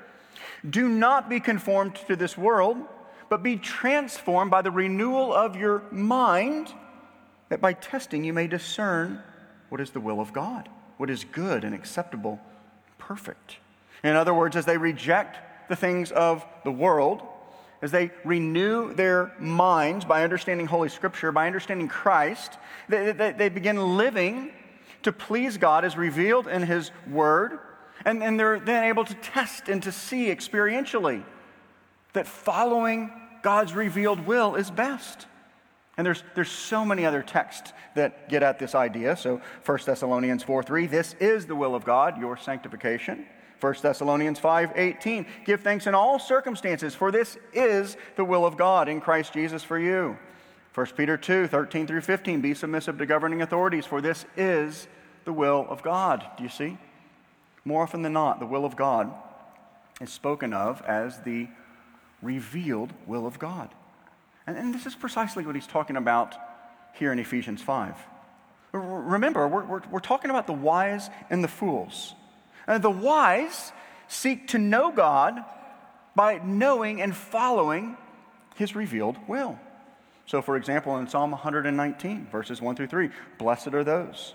[0.69, 2.77] Do not be conformed to this world,
[3.27, 6.71] but be transformed by the renewal of your mind,
[7.49, 9.21] that by testing you may discern
[9.67, 12.39] what is the will of God, what is good and acceptable,
[12.97, 13.57] perfect.
[14.01, 15.39] In other words, as they reject
[15.69, 17.21] the things of the world,
[17.81, 22.57] as they renew their minds by understanding Holy Scripture, by understanding Christ,
[22.89, 24.51] they, they, they begin living
[25.03, 27.59] to please God as revealed in His Word
[28.05, 31.23] and, and they're then able to test and to see experientially
[32.13, 35.27] that following God's revealed will is best.
[35.99, 39.17] And there's, there's so many other texts that get at this idea.
[39.17, 43.25] So 1 Thessalonians 4 3, this is the will of God, your sanctification.
[43.59, 48.55] 1 Thessalonians 5 18, give thanks in all circumstances, for this is the will of
[48.55, 50.17] God in Christ Jesus for you.
[50.73, 54.87] 1 Peter 2 13 through 15, be submissive to governing authorities, for this is
[55.25, 56.25] the will of God.
[56.37, 56.77] Do you see?
[57.65, 59.11] More often than not, the will of God
[59.99, 61.49] is spoken of as the
[62.21, 63.75] revealed will of God.
[64.49, 66.33] And, and this is precisely what he's talking about
[66.93, 67.93] here in Ephesians 5.
[68.71, 72.15] Remember, we're, we're, we're talking about the wise and the fools.
[72.65, 73.71] And the wise
[74.07, 75.45] seek to know God
[76.15, 77.95] by knowing and following
[78.55, 79.59] his revealed will.
[80.25, 84.33] So, for example, in Psalm 119, verses 1 through 3, blessed are those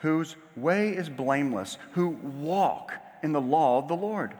[0.00, 4.34] whose way is blameless, who walk in the law of the Lord.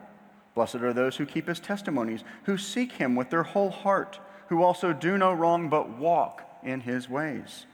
[0.54, 4.62] Blessed are those who keep his testimonies, who seek him with their whole heart, who
[4.62, 7.66] also do no wrong but walk in his ways.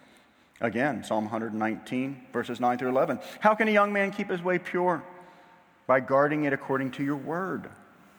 [0.60, 3.18] Again, Psalm 119, verses 9 through 11.
[3.40, 5.02] How can a young man keep his way pure?
[5.86, 7.68] By guarding it according to your word.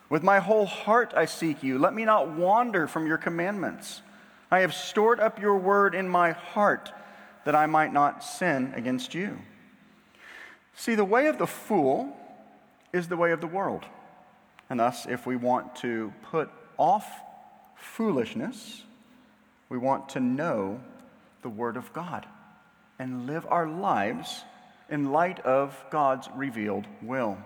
[0.10, 1.80] With my whole heart I seek you.
[1.80, 4.02] Let me not wander from your commandments.
[4.52, 6.91] I have stored up your word in my heart
[7.46, 9.39] that I might not sin against you.
[10.76, 12.15] See, the way of the fool
[12.94, 13.86] is the way of the world.
[14.70, 17.08] And thus, if we want to put off
[17.75, 18.83] foolishness,
[19.69, 20.81] we want to know
[21.41, 22.25] the Word of God
[22.99, 24.43] and live our lives
[24.89, 27.38] in light of God's revealed will,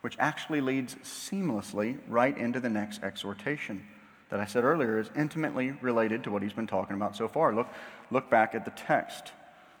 [0.00, 3.86] which actually leads seamlessly right into the next exhortation
[4.34, 7.54] that I said earlier is intimately related to what he's been talking about so far.
[7.54, 7.68] Look,
[8.10, 9.32] look back at the text,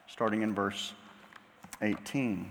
[0.06, 0.92] starting in verse
[1.82, 2.50] 18.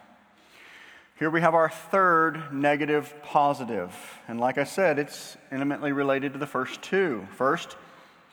[1.21, 3.95] Here we have our third negative positive.
[4.27, 7.27] And like I said, it's intimately related to the first two.
[7.37, 7.77] First,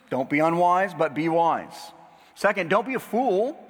[0.09, 1.92] don't be unwise, but be wise.
[2.35, 3.62] Second, don't be a fool,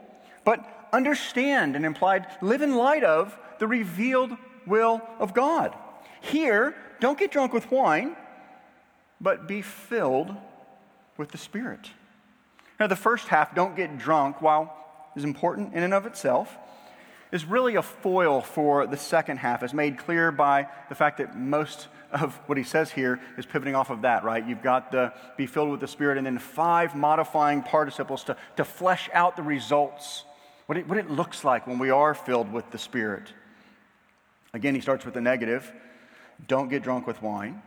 [0.44, 4.37] but understand and implied live in light of the revealed
[4.68, 5.74] will of God.
[6.20, 8.16] Here, don't get drunk with wine,
[9.20, 10.33] but be filled
[11.16, 11.90] with the Spirit.
[12.78, 14.72] Now, the first half, don't get drunk, while
[15.16, 16.57] is important in and of itself,
[17.32, 21.38] is really a foil for the second half, as made clear by the fact that
[21.38, 24.46] most of what he says here is pivoting off of that, right?
[24.46, 28.64] You've got the be filled with the Spirit, and then five modifying participles to, to
[28.64, 30.24] flesh out the results,
[30.66, 33.32] what it, what it looks like when we are filled with the Spirit.
[34.54, 35.72] Again, he starts with the negative
[36.46, 37.60] don't get drunk with wine.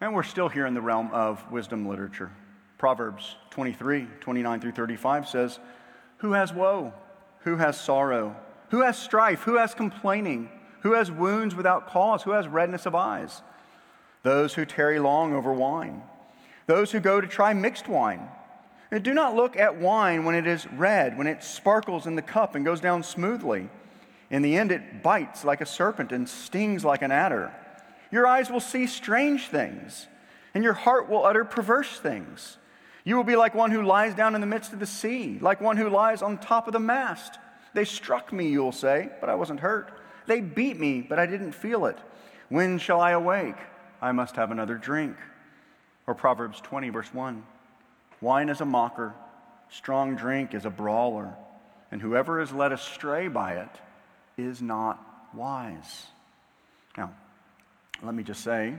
[0.00, 2.30] And we're still here in the realm of wisdom literature.
[2.78, 5.58] Proverbs 23, 29 through 35 says,
[6.18, 6.94] Who has woe?
[7.40, 8.36] Who has sorrow?
[8.70, 9.42] Who has strife?
[9.42, 10.50] Who has complaining?
[10.82, 12.22] Who has wounds without cause?
[12.22, 13.42] Who has redness of eyes?
[14.22, 16.02] those who tarry long over wine,
[16.66, 18.28] those who go to try mixed wine.
[18.90, 22.22] And do not look at wine when it is red, when it sparkles in the
[22.22, 23.68] cup and goes down smoothly.
[24.30, 27.52] In the end, it bites like a serpent and stings like an adder.
[28.10, 30.06] Your eyes will see strange things,
[30.54, 32.56] and your heart will utter perverse things.
[33.04, 35.60] You will be like one who lies down in the midst of the sea, like
[35.60, 37.38] one who lies on top of the mast.
[37.78, 39.92] They struck me, you will say, but I wasn't hurt.
[40.26, 41.96] They beat me, but I didn't feel it.
[42.48, 43.54] When shall I awake?
[44.02, 45.16] I must have another drink.
[46.04, 47.44] Or Proverbs 20, verse 1
[48.20, 49.14] Wine is a mocker,
[49.70, 51.36] strong drink is a brawler,
[51.92, 53.70] and whoever is led astray by it
[54.36, 54.98] is not
[55.32, 56.06] wise.
[56.96, 57.12] Now,
[58.02, 58.74] let me just say,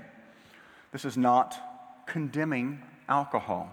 [0.92, 1.56] this is not
[2.06, 3.72] condemning alcohol.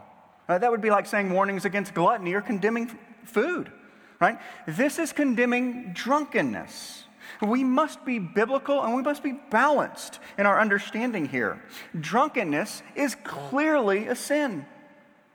[0.48, 3.72] Uh, that would be like saying warnings against gluttony or condemning food,
[4.20, 4.38] right?
[4.66, 7.04] This is condemning drunkenness.
[7.42, 11.62] We must be biblical and we must be balanced in our understanding here.
[11.98, 14.64] Drunkenness is clearly a sin.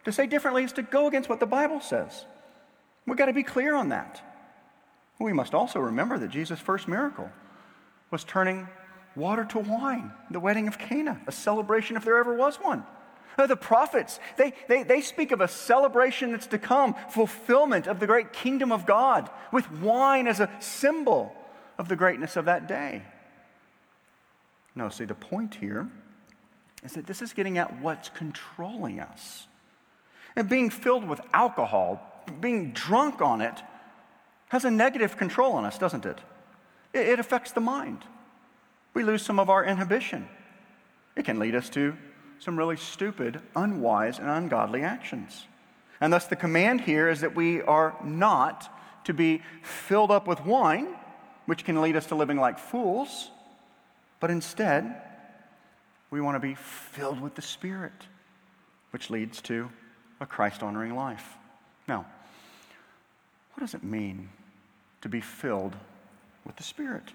[0.05, 2.25] To say differently is to go against what the Bible says.
[3.05, 4.21] We've got to be clear on that.
[5.19, 7.29] We must also remember that Jesus' first miracle
[8.09, 8.67] was turning
[9.15, 12.83] water to wine, the wedding of Cana, a celebration if there ever was one.
[13.37, 17.99] Uh, the prophets, they, they, they speak of a celebration that's to come, fulfillment of
[17.99, 21.33] the great kingdom of God, with wine as a symbol
[21.77, 23.03] of the greatness of that day.
[24.75, 25.89] No, see, the point here
[26.83, 29.47] is that this is getting at what's controlling us.
[30.35, 32.01] And being filled with alcohol,
[32.39, 33.61] being drunk on it,
[34.49, 36.19] has a negative control on us, doesn't it?
[36.93, 38.03] It, it affects the mind.
[38.93, 40.27] We lose some of our inhibition.
[41.15, 41.95] It can lead us to
[42.41, 45.45] some really stupid, unwise, and ungodly actions.
[46.01, 48.67] And thus, the command here is that we are not
[49.05, 50.87] to be filled up with wine,
[51.45, 53.29] which can lead us to living like fools,
[54.19, 54.95] but instead,
[56.09, 57.93] we want to be filled with the Spirit,
[58.89, 59.69] which leads to
[60.19, 61.35] a Christ honoring life.
[61.87, 62.07] Now,
[63.53, 64.29] what does it mean
[65.01, 65.75] to be filled
[66.43, 67.13] with the Spirit?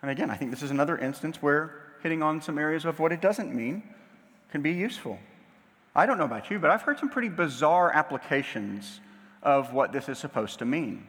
[0.00, 3.12] And again, I think this is another instance where hitting on some areas of what
[3.12, 3.82] it doesn't mean
[4.50, 5.18] can be useful.
[5.94, 9.00] I don't know about you, but I've heard some pretty bizarre applications
[9.42, 11.06] of what this is supposed to mean.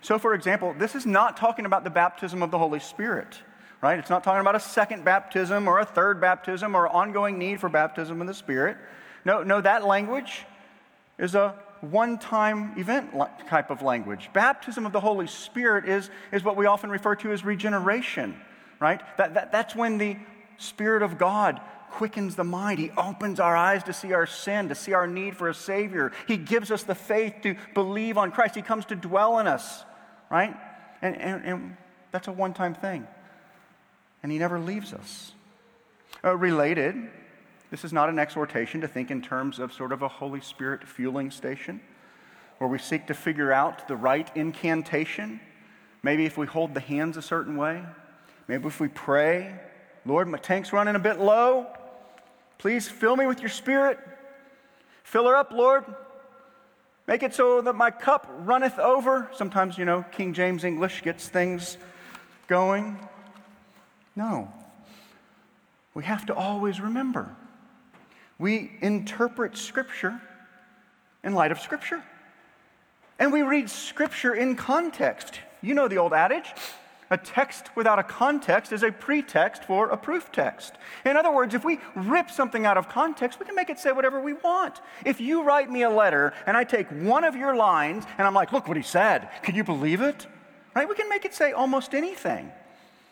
[0.00, 3.38] So, for example, this is not talking about the baptism of the Holy Spirit,
[3.82, 3.98] right?
[3.98, 7.68] It's not talking about a second baptism or a third baptism or ongoing need for
[7.68, 8.78] baptism in the Spirit.
[9.24, 10.46] No, no, that language
[11.18, 13.10] is a one time event
[13.46, 14.30] type of language.
[14.32, 18.40] Baptism of the Holy Spirit is, is what we often refer to as regeneration,
[18.78, 19.00] right?
[19.18, 20.16] That, that, that's when the
[20.56, 22.78] Spirit of God quickens the mind.
[22.78, 26.12] He opens our eyes to see our sin, to see our need for a Savior.
[26.26, 28.54] He gives us the faith to believe on Christ.
[28.54, 29.84] He comes to dwell in us
[30.30, 30.56] right?
[31.02, 31.76] And, and, and
[32.12, 33.06] that's a one time thing.
[34.22, 35.32] And He never leaves us.
[36.24, 36.96] Uh, related,
[37.70, 40.86] this is not an exhortation to think in terms of sort of a Holy Spirit
[40.86, 41.80] fueling station
[42.58, 45.40] where we seek to figure out the right incantation.
[46.02, 47.82] Maybe if we hold the hands a certain way,
[48.48, 49.54] maybe if we pray,
[50.04, 51.68] Lord, my tank's running a bit low.
[52.60, 53.98] Please fill me with your spirit.
[55.02, 55.82] Fill her up, Lord.
[57.06, 59.30] Make it so that my cup runneth over.
[59.34, 61.78] Sometimes, you know, King James English gets things
[62.48, 62.98] going.
[64.14, 64.52] No.
[65.94, 67.34] We have to always remember
[68.38, 70.20] we interpret Scripture
[71.24, 72.02] in light of Scripture.
[73.18, 75.40] And we read Scripture in context.
[75.62, 76.52] You know the old adage
[77.10, 80.74] a text without a context is a pretext for a proof text.
[81.04, 83.90] In other words, if we rip something out of context, we can make it say
[83.90, 84.80] whatever we want.
[85.04, 88.34] If you write me a letter and I take one of your lines and I'm
[88.34, 90.26] like, look what he said, can you believe it?
[90.74, 90.88] Right?
[90.88, 92.52] We can make it say almost anything.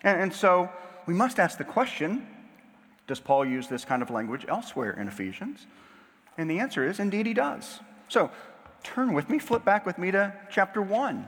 [0.04, 0.70] And, and so
[1.06, 2.26] we must ask the question
[3.08, 5.66] does Paul use this kind of language elsewhere in Ephesians?
[6.36, 7.80] And the answer is indeed he does.
[8.08, 8.30] So
[8.82, 11.26] turn with me, flip back with me to chapter 1.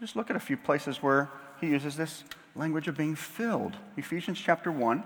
[0.00, 3.76] Just look at a few places where he uses this language of being filled.
[3.96, 5.02] Ephesians chapter 1.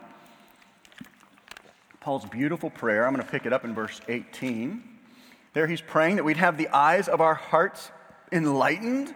[2.01, 3.07] Paul's beautiful prayer.
[3.07, 4.83] I'm going to pick it up in verse 18.
[5.53, 7.90] There he's praying that we'd have the eyes of our hearts
[8.31, 9.12] enlightened,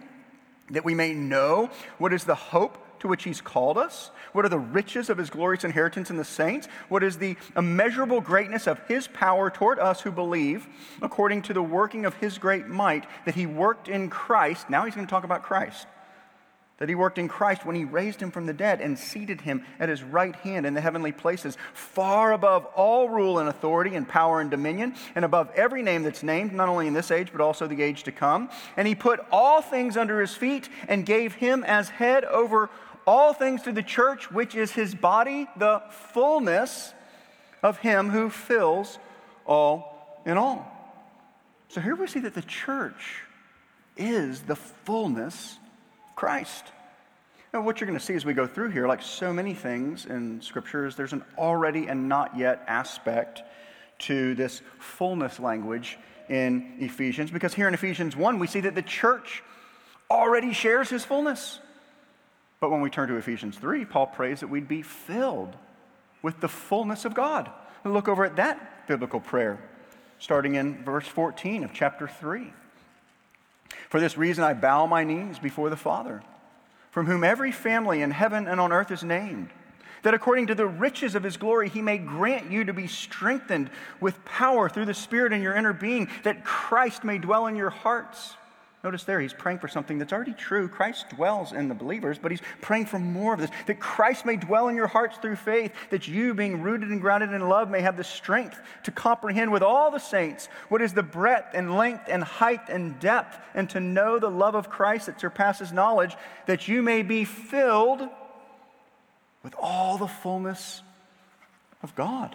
[0.71, 4.11] that we may know what is the hope to which he's called us?
[4.33, 6.67] What are the riches of his glorious inheritance in the saints?
[6.89, 10.67] What is the immeasurable greatness of his power toward us who believe,
[11.01, 14.69] according to the working of his great might that he worked in Christ?
[14.69, 15.87] Now he's going to talk about Christ
[16.79, 19.63] that he worked in Christ when he raised him from the dead and seated him
[19.79, 24.07] at his right hand in the heavenly places, far above all rule and authority and
[24.07, 27.41] power and dominion, and above every name that's named, not only in this age, but
[27.41, 28.49] also the age to come.
[28.77, 32.69] And he put all things under his feet and gave him as head over
[33.05, 35.81] all things to the church, which is his body, the
[36.13, 36.93] fullness
[37.61, 38.97] of him who fills
[39.45, 40.75] all in all.
[41.67, 43.23] So here we see that the church
[43.97, 45.58] is the fullness
[46.19, 46.65] Christ.
[47.53, 50.05] Now, what you're going to see as we go through here, like so many things
[50.05, 53.41] in Scripture, is there's an already and not yet aspect
[53.99, 57.31] to this fullness language in Ephesians.
[57.31, 59.41] Because here in Ephesians 1, we see that the church
[60.11, 61.61] already shares his fullness.
[62.59, 65.55] But when we turn to Ephesians 3, Paul prays that we'd be filled
[66.21, 67.49] with the fullness of God.
[67.85, 69.57] And look over at that biblical prayer,
[70.19, 72.51] starting in verse 14 of chapter 3.
[73.89, 76.21] For this reason, I bow my knees before the Father,
[76.91, 79.49] from whom every family in heaven and on earth is named,
[80.03, 83.69] that according to the riches of his glory, he may grant you to be strengthened
[83.99, 87.69] with power through the Spirit in your inner being, that Christ may dwell in your
[87.69, 88.35] hearts
[88.81, 90.69] Notice there, he's praying for something that's already true.
[90.69, 94.37] Christ dwells in the believers, but he's praying for more of this that Christ may
[94.37, 97.81] dwell in your hearts through faith, that you, being rooted and grounded in love, may
[97.81, 102.05] have the strength to comprehend with all the saints what is the breadth and length
[102.07, 106.15] and height and depth, and to know the love of Christ that surpasses knowledge,
[106.45, 108.07] that you may be filled
[109.43, 110.83] with all the fullness
[111.83, 112.33] of God.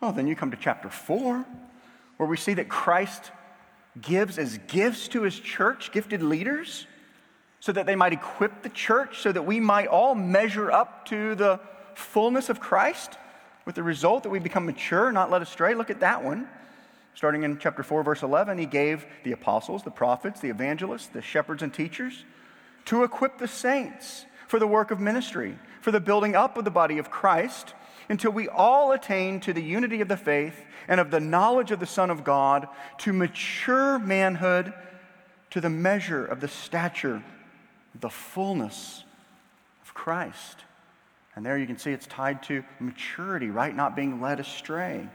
[0.00, 1.44] Oh, then you come to chapter 4,
[2.16, 3.32] where we see that Christ
[4.00, 6.86] gives as gifts to his church, gifted leaders,
[7.60, 11.34] so that they might equip the church, so that we might all measure up to
[11.34, 11.58] the
[11.94, 13.16] fullness of Christ,
[13.64, 15.74] with the result that we become mature, not led astray.
[15.74, 16.48] Look at that one.
[17.14, 21.22] Starting in chapter 4, verse 11, he gave the apostles, the prophets, the evangelists, the
[21.22, 22.24] shepherds, and teachers
[22.84, 26.70] to equip the saints for the work of ministry, for the building up of the
[26.70, 27.74] body of Christ
[28.08, 31.80] until we all attain to the unity of the faith and of the knowledge of
[31.80, 32.68] the Son of God,
[32.98, 34.72] to mature manhood,
[35.50, 37.22] to the measure of the stature,
[38.00, 39.04] the fullness
[39.82, 40.64] of Christ.
[41.34, 43.74] And there you can see it's tied to maturity, right?
[43.74, 45.08] Not being led astray.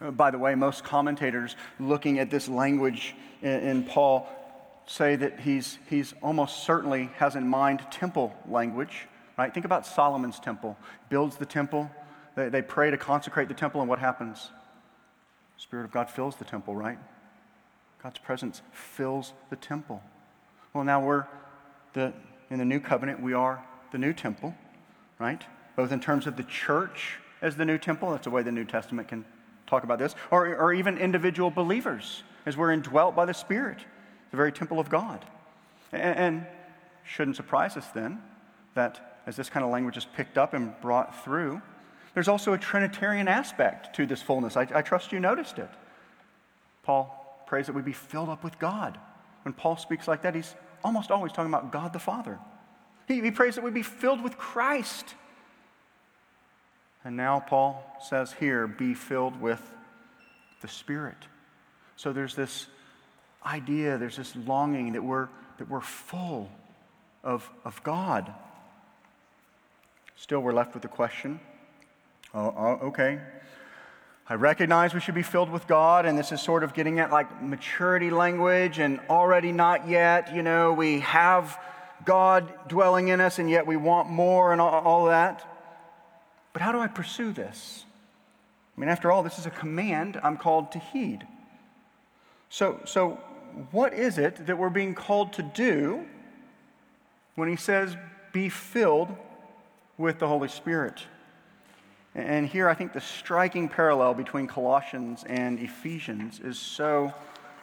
[0.00, 4.28] Uh, by the way, most commentators looking at this language in, in Paul
[4.86, 9.08] say that he's, he's almost certainly has in mind temple language.
[9.38, 9.52] Right?
[9.52, 10.76] Think about Solomon's temple.
[11.08, 11.90] Builds the temple.
[12.34, 14.50] They, they pray to consecrate the temple, and what happens?
[15.56, 16.98] The Spirit of God fills the temple, right?
[18.02, 20.02] God's presence fills the temple.
[20.72, 21.26] Well, now we're
[21.92, 22.12] the,
[22.50, 24.54] in the new covenant, we are the new temple,
[25.18, 25.42] right?
[25.76, 28.64] Both in terms of the church as the new temple, that's the way the New
[28.64, 29.24] Testament can
[29.66, 33.78] talk about this, or, or even individual believers as we're indwelt by the Spirit,
[34.30, 35.24] the very temple of God.
[35.92, 36.46] And, and
[37.04, 38.22] shouldn't surprise us then
[38.74, 41.60] that as this kind of language is picked up and brought through,
[42.14, 44.56] there's also a Trinitarian aspect to this fullness.
[44.56, 45.70] I, I trust you noticed it.
[46.82, 48.98] Paul prays that we be filled up with God.
[49.44, 50.54] When Paul speaks like that, he's
[50.84, 52.38] almost always talking about God the Father.
[53.08, 55.14] He, he prays that we be filled with Christ.
[57.04, 59.60] And now Paul says here, be filled with
[60.60, 61.16] the Spirit.
[61.96, 62.66] So there's this
[63.44, 66.50] idea, there's this longing that we're, that we're full
[67.24, 68.32] of, of God.
[70.16, 71.40] Still, we're left with the question
[72.34, 73.20] Oh, oh, okay.
[74.28, 77.10] I recognize we should be filled with God, and this is sort of getting at
[77.10, 80.34] like maturity language and already not yet.
[80.34, 81.58] You know, we have
[82.04, 85.46] God dwelling in us, and yet we want more and all, all that.
[86.52, 87.84] But how do I pursue this?
[88.76, 91.26] I mean, after all, this is a command I'm called to heed.
[92.48, 93.18] So, so
[93.70, 96.06] what is it that we're being called to do
[97.34, 97.96] when he says,
[98.32, 99.14] be filled
[99.98, 101.02] with the Holy Spirit?
[102.14, 107.12] And here I think the striking parallel between Colossians and Ephesians is so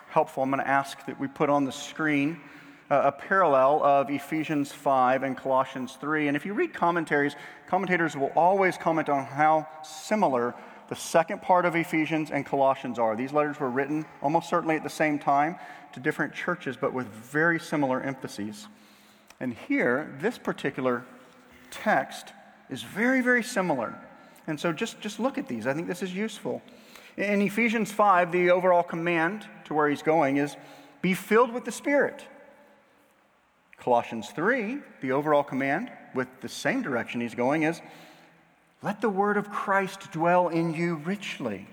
[0.10, 0.42] helpful.
[0.42, 2.42] I'm going to ask that we put on the screen
[2.90, 6.28] uh, a parallel of Ephesians 5 and Colossians 3.
[6.28, 7.36] And if you read commentaries,
[7.68, 10.56] commentators will always comment on how similar
[10.88, 13.16] the second part of Ephesians and Colossians are.
[13.16, 15.58] These letters were written almost certainly at the same time
[15.94, 18.68] to different churches, but with very similar emphases.
[19.40, 21.06] And here, this particular
[21.70, 22.34] text
[22.72, 23.96] is very, very similar.
[24.50, 25.68] And so just, just look at these.
[25.68, 26.62] I think this is useful.
[27.18, 30.58] In Ephesians 5, the overall command to where he's going is
[31.04, 32.26] be filled with the Spirit.
[33.78, 37.80] Colossians 3, the overall command with the same direction he's going is
[38.82, 41.68] let the word of Christ dwell in you richly.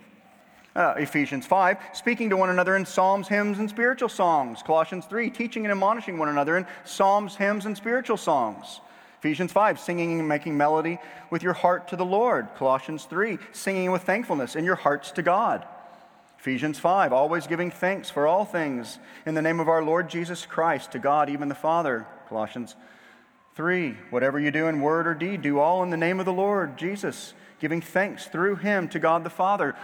[0.74, 4.62] Uh, Ephesians 5, speaking to one another in psalms, hymns, and spiritual songs.
[4.62, 8.82] Colossians 3, teaching and admonishing one another in psalms, hymns, and spiritual songs.
[9.18, 10.98] Ephesians 5, singing and making melody
[11.30, 12.48] with your heart to the Lord.
[12.56, 15.64] Colossians 3, singing with thankfulness in your hearts to God.
[16.38, 20.46] Ephesians 5, always giving thanks for all things in the name of our Lord Jesus
[20.46, 22.06] Christ to God, even the Father.
[22.28, 22.76] Colossians
[23.56, 26.32] 3, whatever you do in word or deed, do all in the name of the
[26.32, 29.74] Lord Jesus, giving thanks through him to God the Father.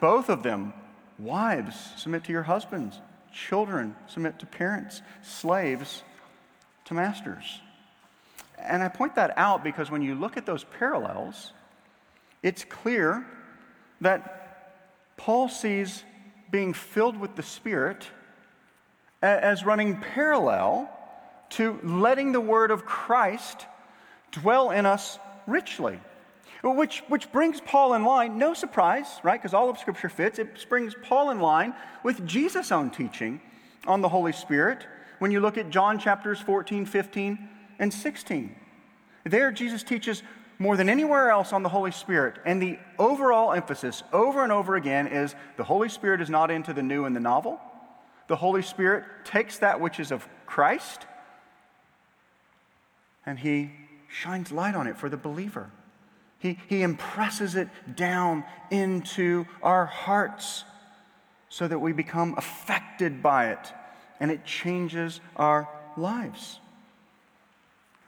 [0.00, 0.74] Both of them,
[1.18, 3.00] wives, submit to your husbands,
[3.32, 6.02] children, submit to parents, slaves
[6.86, 7.60] to masters.
[8.62, 11.52] And I point that out because when you look at those parallels,
[12.42, 13.26] it's clear
[14.00, 16.04] that Paul sees
[16.50, 18.06] being filled with the Spirit
[19.22, 20.90] as running parallel
[21.50, 23.66] to letting the word of Christ
[24.32, 26.00] dwell in us richly.
[26.62, 29.40] Which, which brings Paul in line, no surprise, right?
[29.40, 30.38] Because all of Scripture fits.
[30.38, 33.40] It brings Paul in line with Jesus' own teaching
[33.86, 34.86] on the Holy Spirit
[35.18, 37.48] when you look at John chapters 14, 15,
[37.80, 38.54] and 16.
[39.24, 40.22] There, Jesus teaches
[40.60, 42.36] more than anywhere else on the Holy Spirit.
[42.44, 46.72] And the overall emphasis over and over again is the Holy Spirit is not into
[46.72, 47.58] the new and the novel.
[48.28, 51.06] The Holy Spirit takes that which is of Christ
[53.26, 53.70] and he
[54.08, 55.70] shines light on it for the believer.
[56.38, 60.64] He, he impresses it down into our hearts
[61.48, 63.72] so that we become affected by it
[64.20, 66.59] and it changes our lives.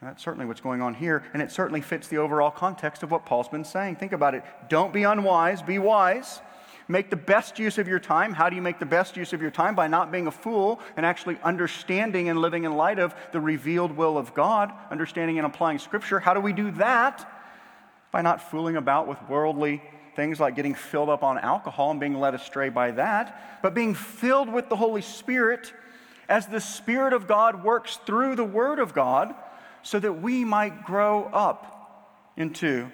[0.02, 3.24] That's certainly what's going on here, and it certainly fits the overall context of what
[3.24, 3.96] Paul's been saying.
[3.96, 4.42] Think about it.
[4.68, 6.40] Don't be unwise, be wise.
[6.88, 8.32] Make the best use of your time.
[8.32, 9.76] How do you make the best use of your time?
[9.76, 13.92] By not being a fool and actually understanding and living in light of the revealed
[13.92, 16.18] will of God, understanding and applying Scripture.
[16.18, 17.30] How do we do that?
[18.10, 19.82] By not fooling about with worldly
[20.16, 23.94] things like getting filled up on alcohol and being led astray by that, but being
[23.94, 25.72] filled with the Holy Spirit
[26.28, 29.34] as the Spirit of God works through the Word of God
[29.82, 32.90] so that we might grow up into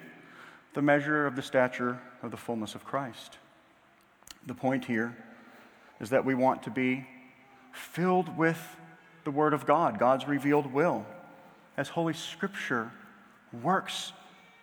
[0.73, 3.37] the measure of the stature of the fullness of Christ.
[4.45, 5.15] The point here
[5.99, 7.07] is that we want to be
[7.71, 8.59] filled with
[9.23, 11.05] the Word of God, God's revealed will,
[11.77, 12.91] as Holy Scripture
[13.63, 14.13] works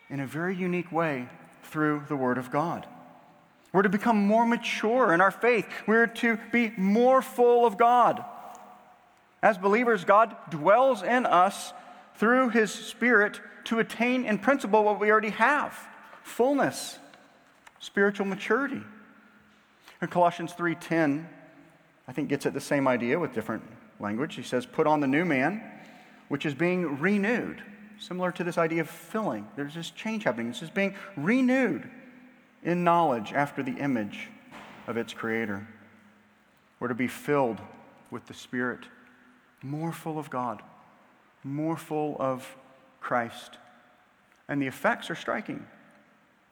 [0.09, 1.29] in a very unique way
[1.65, 2.87] through the Word of God.
[3.73, 5.67] We're to become more mature in our faith.
[5.87, 8.25] We're to be more full of God.
[9.43, 11.73] As believers, God dwells in us
[12.19, 15.77] through His Spirit to attain in principle what we already have
[16.23, 16.99] fullness,
[17.79, 18.83] spiritual maturity.
[20.03, 21.29] In Colossians 3:10,
[22.09, 23.63] I think gets at the same idea with different
[23.99, 24.35] language.
[24.35, 25.63] He says, "Put on the new man,
[26.29, 27.63] which is being renewed."
[27.99, 29.49] Similar to this idea of filling.
[29.57, 30.49] There's this change happening.
[30.49, 31.91] This is being renewed
[32.63, 34.29] in knowledge after the image
[34.87, 35.67] of its creator.
[36.79, 37.61] We're to be filled
[38.11, 38.87] with the Spirit,
[39.63, 40.63] more full of God,
[41.47, 42.57] more full of
[43.01, 43.59] Christ.
[44.49, 45.67] And the effects are striking.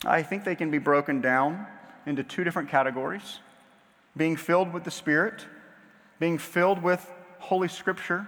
[0.04, 1.66] I think they can be broken down
[2.06, 3.40] into two different categories
[4.16, 5.44] being filled with the Spirit,
[6.20, 7.04] being filled with
[7.38, 8.26] Holy Scripture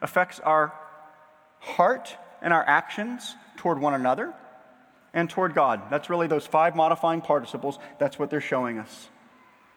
[0.00, 0.72] affects our
[1.60, 4.32] heart and our actions toward one another
[5.12, 5.82] and toward God.
[5.90, 7.78] That's really those five modifying participles.
[7.98, 9.08] That's what they're showing us.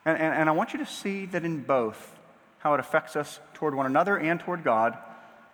[0.06, 2.18] And, and, and, I want you to see that in both,
[2.60, 4.98] how it affects us toward one another and toward God.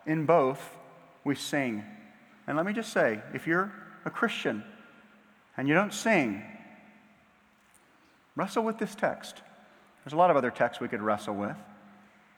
[0.06, 0.78] In both,
[1.24, 1.84] we sing.
[2.48, 3.72] And let me just say if you're
[4.06, 4.64] a Christian
[5.58, 6.44] and you don't sing,
[8.36, 9.42] wrestle with this text.
[10.04, 11.56] There's a lot of other texts we could wrestle with.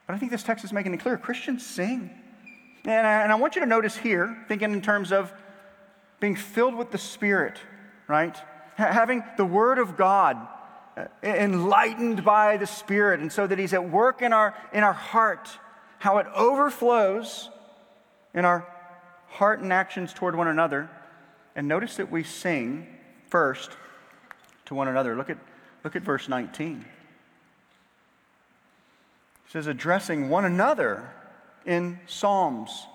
[0.05, 2.09] But I think this text is making it clear Christians sing.
[2.85, 5.33] And I, and I want you to notice here, thinking in terms of
[6.21, 7.59] being filled with the Spirit,
[8.07, 8.35] right?
[8.79, 10.37] H- having the Word of God
[10.95, 14.93] uh, enlightened by the Spirit, and so that He's at work in our, in our
[14.93, 15.49] heart,
[15.99, 17.49] how it overflows
[18.37, 18.65] in our
[19.29, 20.87] heart and actions toward one another.
[21.55, 22.85] And notice that we sing
[23.25, 23.71] first
[24.65, 25.15] to one another.
[25.15, 25.39] Look at,
[25.83, 26.85] look at verse 19.
[29.45, 31.09] It says, addressing one another
[31.65, 32.85] in psalms,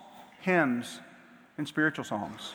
[0.43, 1.01] hymns,
[1.59, 2.53] and spiritual songs.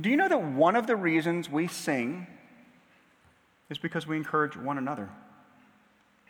[0.00, 2.28] Do you know that one of the reasons we sing
[3.70, 5.08] is because we encourage one another?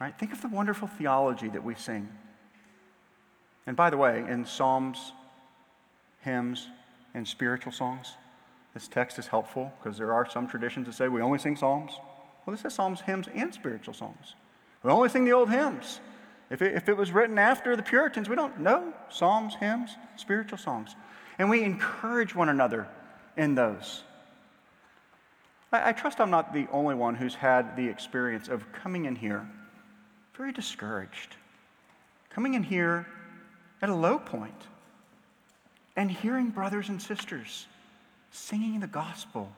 [0.01, 0.19] Right?
[0.19, 2.09] Think of the wonderful theology that we sing.
[3.66, 5.12] And by the way, in psalms,
[6.21, 6.69] hymns,
[7.14, 8.14] and spiritual songs,
[8.75, 11.93] this text is helpful because there are some traditions that say we only sing psalms.
[12.45, 14.35] Well, this is psalms, hymns, and spiritual songs.
[14.83, 16.01] We only sing the old hymns.
[16.51, 20.59] If it, if it was written after the Puritans, we don't know psalms, hymns, spiritual
[20.59, 20.95] songs.
[21.39, 22.89] And we encourage one another
[23.37, 24.03] in those.
[25.73, 29.16] I, I trust I'm not the only one who's had the experience of coming in
[29.16, 29.47] here
[30.39, 31.35] very discouraged,
[32.31, 33.05] coming in here
[33.83, 34.69] at a low point,
[35.99, 37.66] and hearing brothers and sisters
[38.30, 39.51] singing the gospel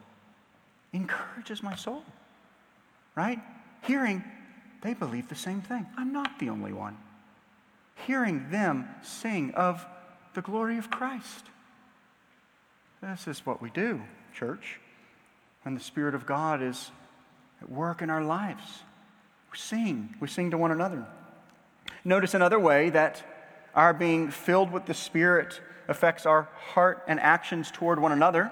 [0.94, 2.02] encourages my soul,
[3.14, 3.38] right?
[3.82, 4.24] Hearing
[4.80, 5.86] they believe the same thing.
[5.98, 6.96] I'm not the only one.
[8.06, 9.84] Hearing them sing of
[10.32, 11.44] the glory of Christ.
[13.02, 14.00] This is what we do,
[14.32, 14.80] church.
[15.62, 16.90] When the Spirit of God is
[17.60, 18.82] at work in our lives,
[19.52, 20.14] we sing.
[20.20, 21.04] We sing to one another.
[22.02, 23.22] Notice another way that
[23.74, 25.60] our being filled with the Spirit
[25.90, 28.50] affects our heart and actions toward one another.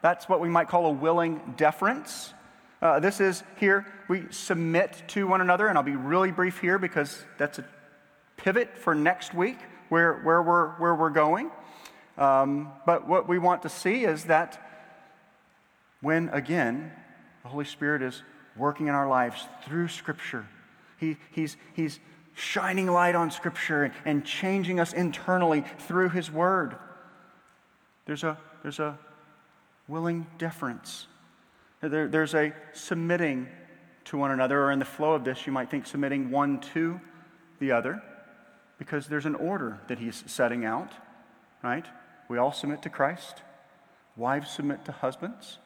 [0.00, 2.32] That's what we might call a willing deference.
[2.80, 6.78] Uh, this is here, we submit to one another, and I'll be really brief here
[6.78, 7.64] because that's a
[8.36, 9.58] pivot for next week
[9.88, 11.50] where, where, we're, where we're going.
[12.16, 14.64] Um, but what we want to see is that
[16.00, 16.92] when, again,
[17.42, 18.22] the Holy Spirit is
[18.56, 20.46] working in our lives through Scripture,
[20.98, 21.98] he, he's, he's
[22.38, 26.76] shining light on Scripture and, and changing us internally through His Word.
[28.06, 28.98] There's a, there's a
[29.88, 31.06] willing deference
[31.80, 33.48] there, there's a submitting
[34.06, 37.00] to one another, or in the flow of this, you might think submitting one to
[37.60, 38.02] the other,
[38.78, 40.92] because there's an order that he's setting out,
[41.62, 41.86] right?
[42.28, 43.42] We all submit to Christ.
[44.16, 45.58] Wives submit to husbands.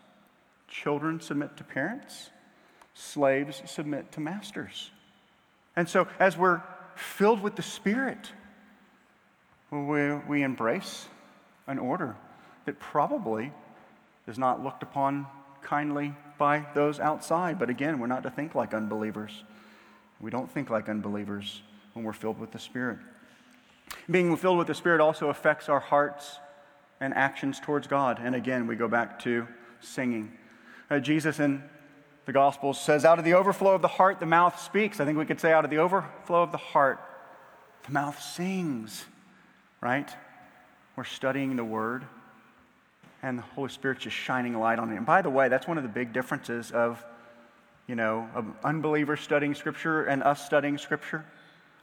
[0.68, 2.30] Children submit to parents.
[2.94, 4.90] Slaves submit to masters.
[5.76, 6.62] And so, as we're
[6.94, 8.30] filled with the Spirit,
[9.70, 11.06] we, we embrace
[11.66, 12.16] an order
[12.66, 13.52] that probably
[14.26, 15.26] is not looked upon
[15.62, 17.58] kindly by those outside.
[17.58, 19.44] But again, we're not to think like unbelievers.
[20.20, 21.62] We don't think like unbelievers
[21.94, 22.98] when we're filled with the Spirit.
[24.10, 26.38] Being filled with the Spirit also affects our hearts
[27.00, 28.20] and actions towards God.
[28.22, 29.46] And again, we go back to
[29.80, 30.32] singing.
[30.90, 31.62] Uh, Jesus in
[32.26, 35.00] the Gospels says, Out of the overflow of the heart, the mouth speaks.
[35.00, 37.00] I think we could say, Out of the overflow of the heart,
[37.86, 39.04] the mouth sings,
[39.80, 40.10] right?
[40.96, 42.04] We're studying the Word
[43.22, 44.96] and the Holy Spirit's just shining light on it.
[44.96, 47.04] And by the way, that's one of the big differences of,
[47.86, 51.24] you know, of unbelievers studying Scripture and us studying Scripture.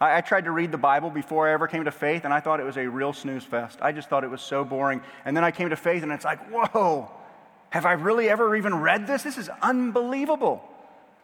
[0.02, 2.62] I, tried to read the Bible before I ever came to faith, and I thought
[2.62, 3.80] it was a real snooze fest.
[3.82, 5.02] I just thought it was so boring.
[5.26, 7.12] And then I came to faith, and it's like, whoa,
[7.70, 9.24] have I really ever even read this?
[9.24, 10.64] This is unbelievable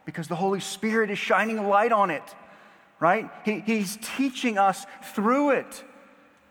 [0.05, 2.23] because the Holy Spirit is shining light on it,
[2.99, 3.29] right?
[3.43, 5.83] He, he's teaching us through it.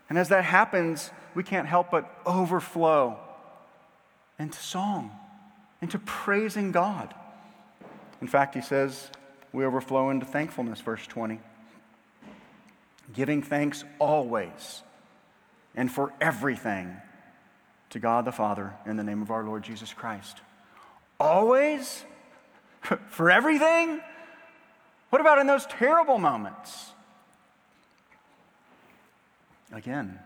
[0.09, 3.17] And as that happens, we can't help but overflow
[4.37, 5.11] into song,
[5.81, 7.13] into praising God.
[8.21, 9.09] In fact, he says,
[9.53, 11.39] we overflow into thankfulness, verse 20.
[13.13, 14.83] Giving thanks always
[15.75, 16.97] and for everything
[17.95, 20.41] to God the Father in the name of our Lord Jesus Christ.
[21.17, 22.03] Always?
[23.07, 24.01] for everything?
[25.11, 26.91] What about in those terrible moments?
[29.71, 30.19] Again,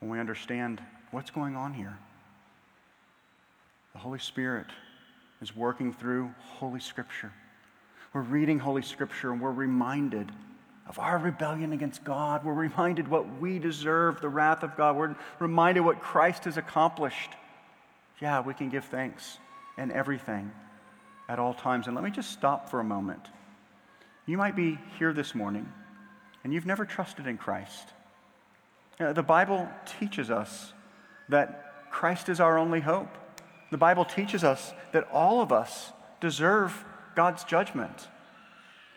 [0.00, 0.80] when we understand
[1.10, 1.98] what's going on here.
[3.92, 4.68] The Holy Spirit
[5.42, 7.32] is working through Holy Scripture.
[8.14, 10.32] We're reading Holy Scripture and we're reminded
[10.88, 12.44] of our rebellion against God.
[12.44, 14.96] We're reminded what we deserve, the wrath of God.
[14.96, 17.30] We're reminded what Christ has accomplished.
[18.20, 19.38] Yeah, we can give thanks
[19.76, 20.50] in everything
[21.28, 21.86] at all times.
[21.86, 23.28] And let me just stop for a moment.
[24.26, 25.70] You might be here this morning
[26.42, 27.88] and you've never trusted in Christ.
[28.98, 29.68] Uh, the Bible
[30.00, 30.72] teaches us
[31.28, 33.08] that Christ is our only hope
[33.70, 36.84] The Bible teaches us that all of us deserve
[37.14, 38.08] God's judgment.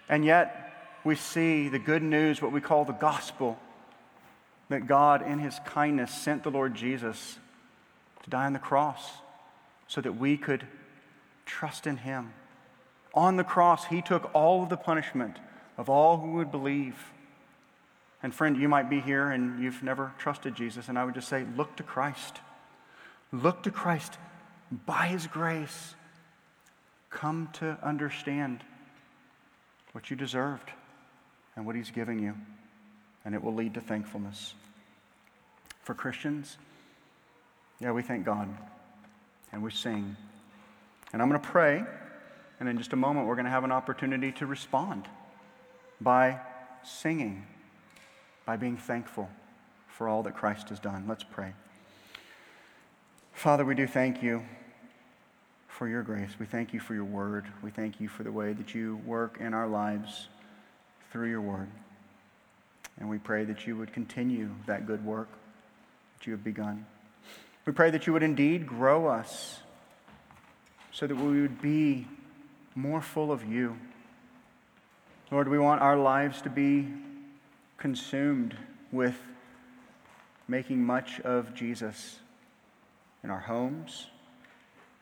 [0.08, 0.71] And yet,
[1.04, 3.58] we see the good news, what we call the gospel,
[4.70, 7.38] that God, in his kindness, sent the Lord Jesus
[8.24, 9.12] to die on the cross
[9.88, 10.66] so that we could
[11.45, 12.34] trust in him.
[13.14, 15.38] On the cross, he took all of the punishment
[15.78, 16.95] of all who would believe.
[18.24, 21.28] And friend, you might be here and you've never trusted Jesus, and I would just
[21.28, 22.38] say, look to Christ.
[23.32, 24.18] Look to Christ
[24.86, 25.95] by his grace.
[27.10, 28.64] Come to understand
[29.91, 30.72] what you deserved
[31.56, 32.36] and what he's giving you,
[33.26, 34.54] and it will lead to thankfulness.
[35.84, 36.58] For Christians,
[37.80, 38.47] yeah, we thank God
[39.52, 40.16] and we sing.
[41.12, 41.84] And I'm going to pray,
[42.60, 45.08] and in just a moment, we're going to have an opportunity to respond
[45.99, 46.39] by
[46.84, 47.45] singing,
[48.45, 49.30] by being thankful
[49.88, 51.06] for all that Christ has done.
[51.08, 51.54] Let's pray.
[53.34, 54.43] Father, we do thank you
[55.68, 56.30] for your grace.
[56.39, 57.45] We thank you for your word.
[57.62, 60.28] We thank you for the way that you work in our lives
[61.12, 61.70] through your word.
[62.99, 65.30] And we pray that you would continue that good work
[66.18, 66.86] that you have begun.
[67.66, 69.59] We pray that you would indeed grow us
[70.91, 72.07] so that we would be
[72.76, 73.78] more full of you.
[75.30, 76.88] Lord, we want our lives to be
[77.78, 78.55] consumed
[78.91, 79.16] with
[80.47, 82.20] making much of Jesus
[83.24, 84.07] in our homes,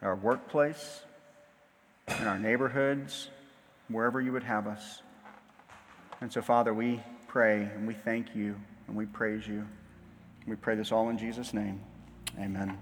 [0.01, 1.01] in our workplace,
[2.07, 3.29] in our neighborhoods,
[3.87, 5.01] wherever you would have us.
[6.21, 8.55] And so, Father, we pray and we thank you
[8.87, 9.65] and we praise you.
[10.47, 11.79] We pray this all in Jesus' name.
[12.39, 12.77] Amen.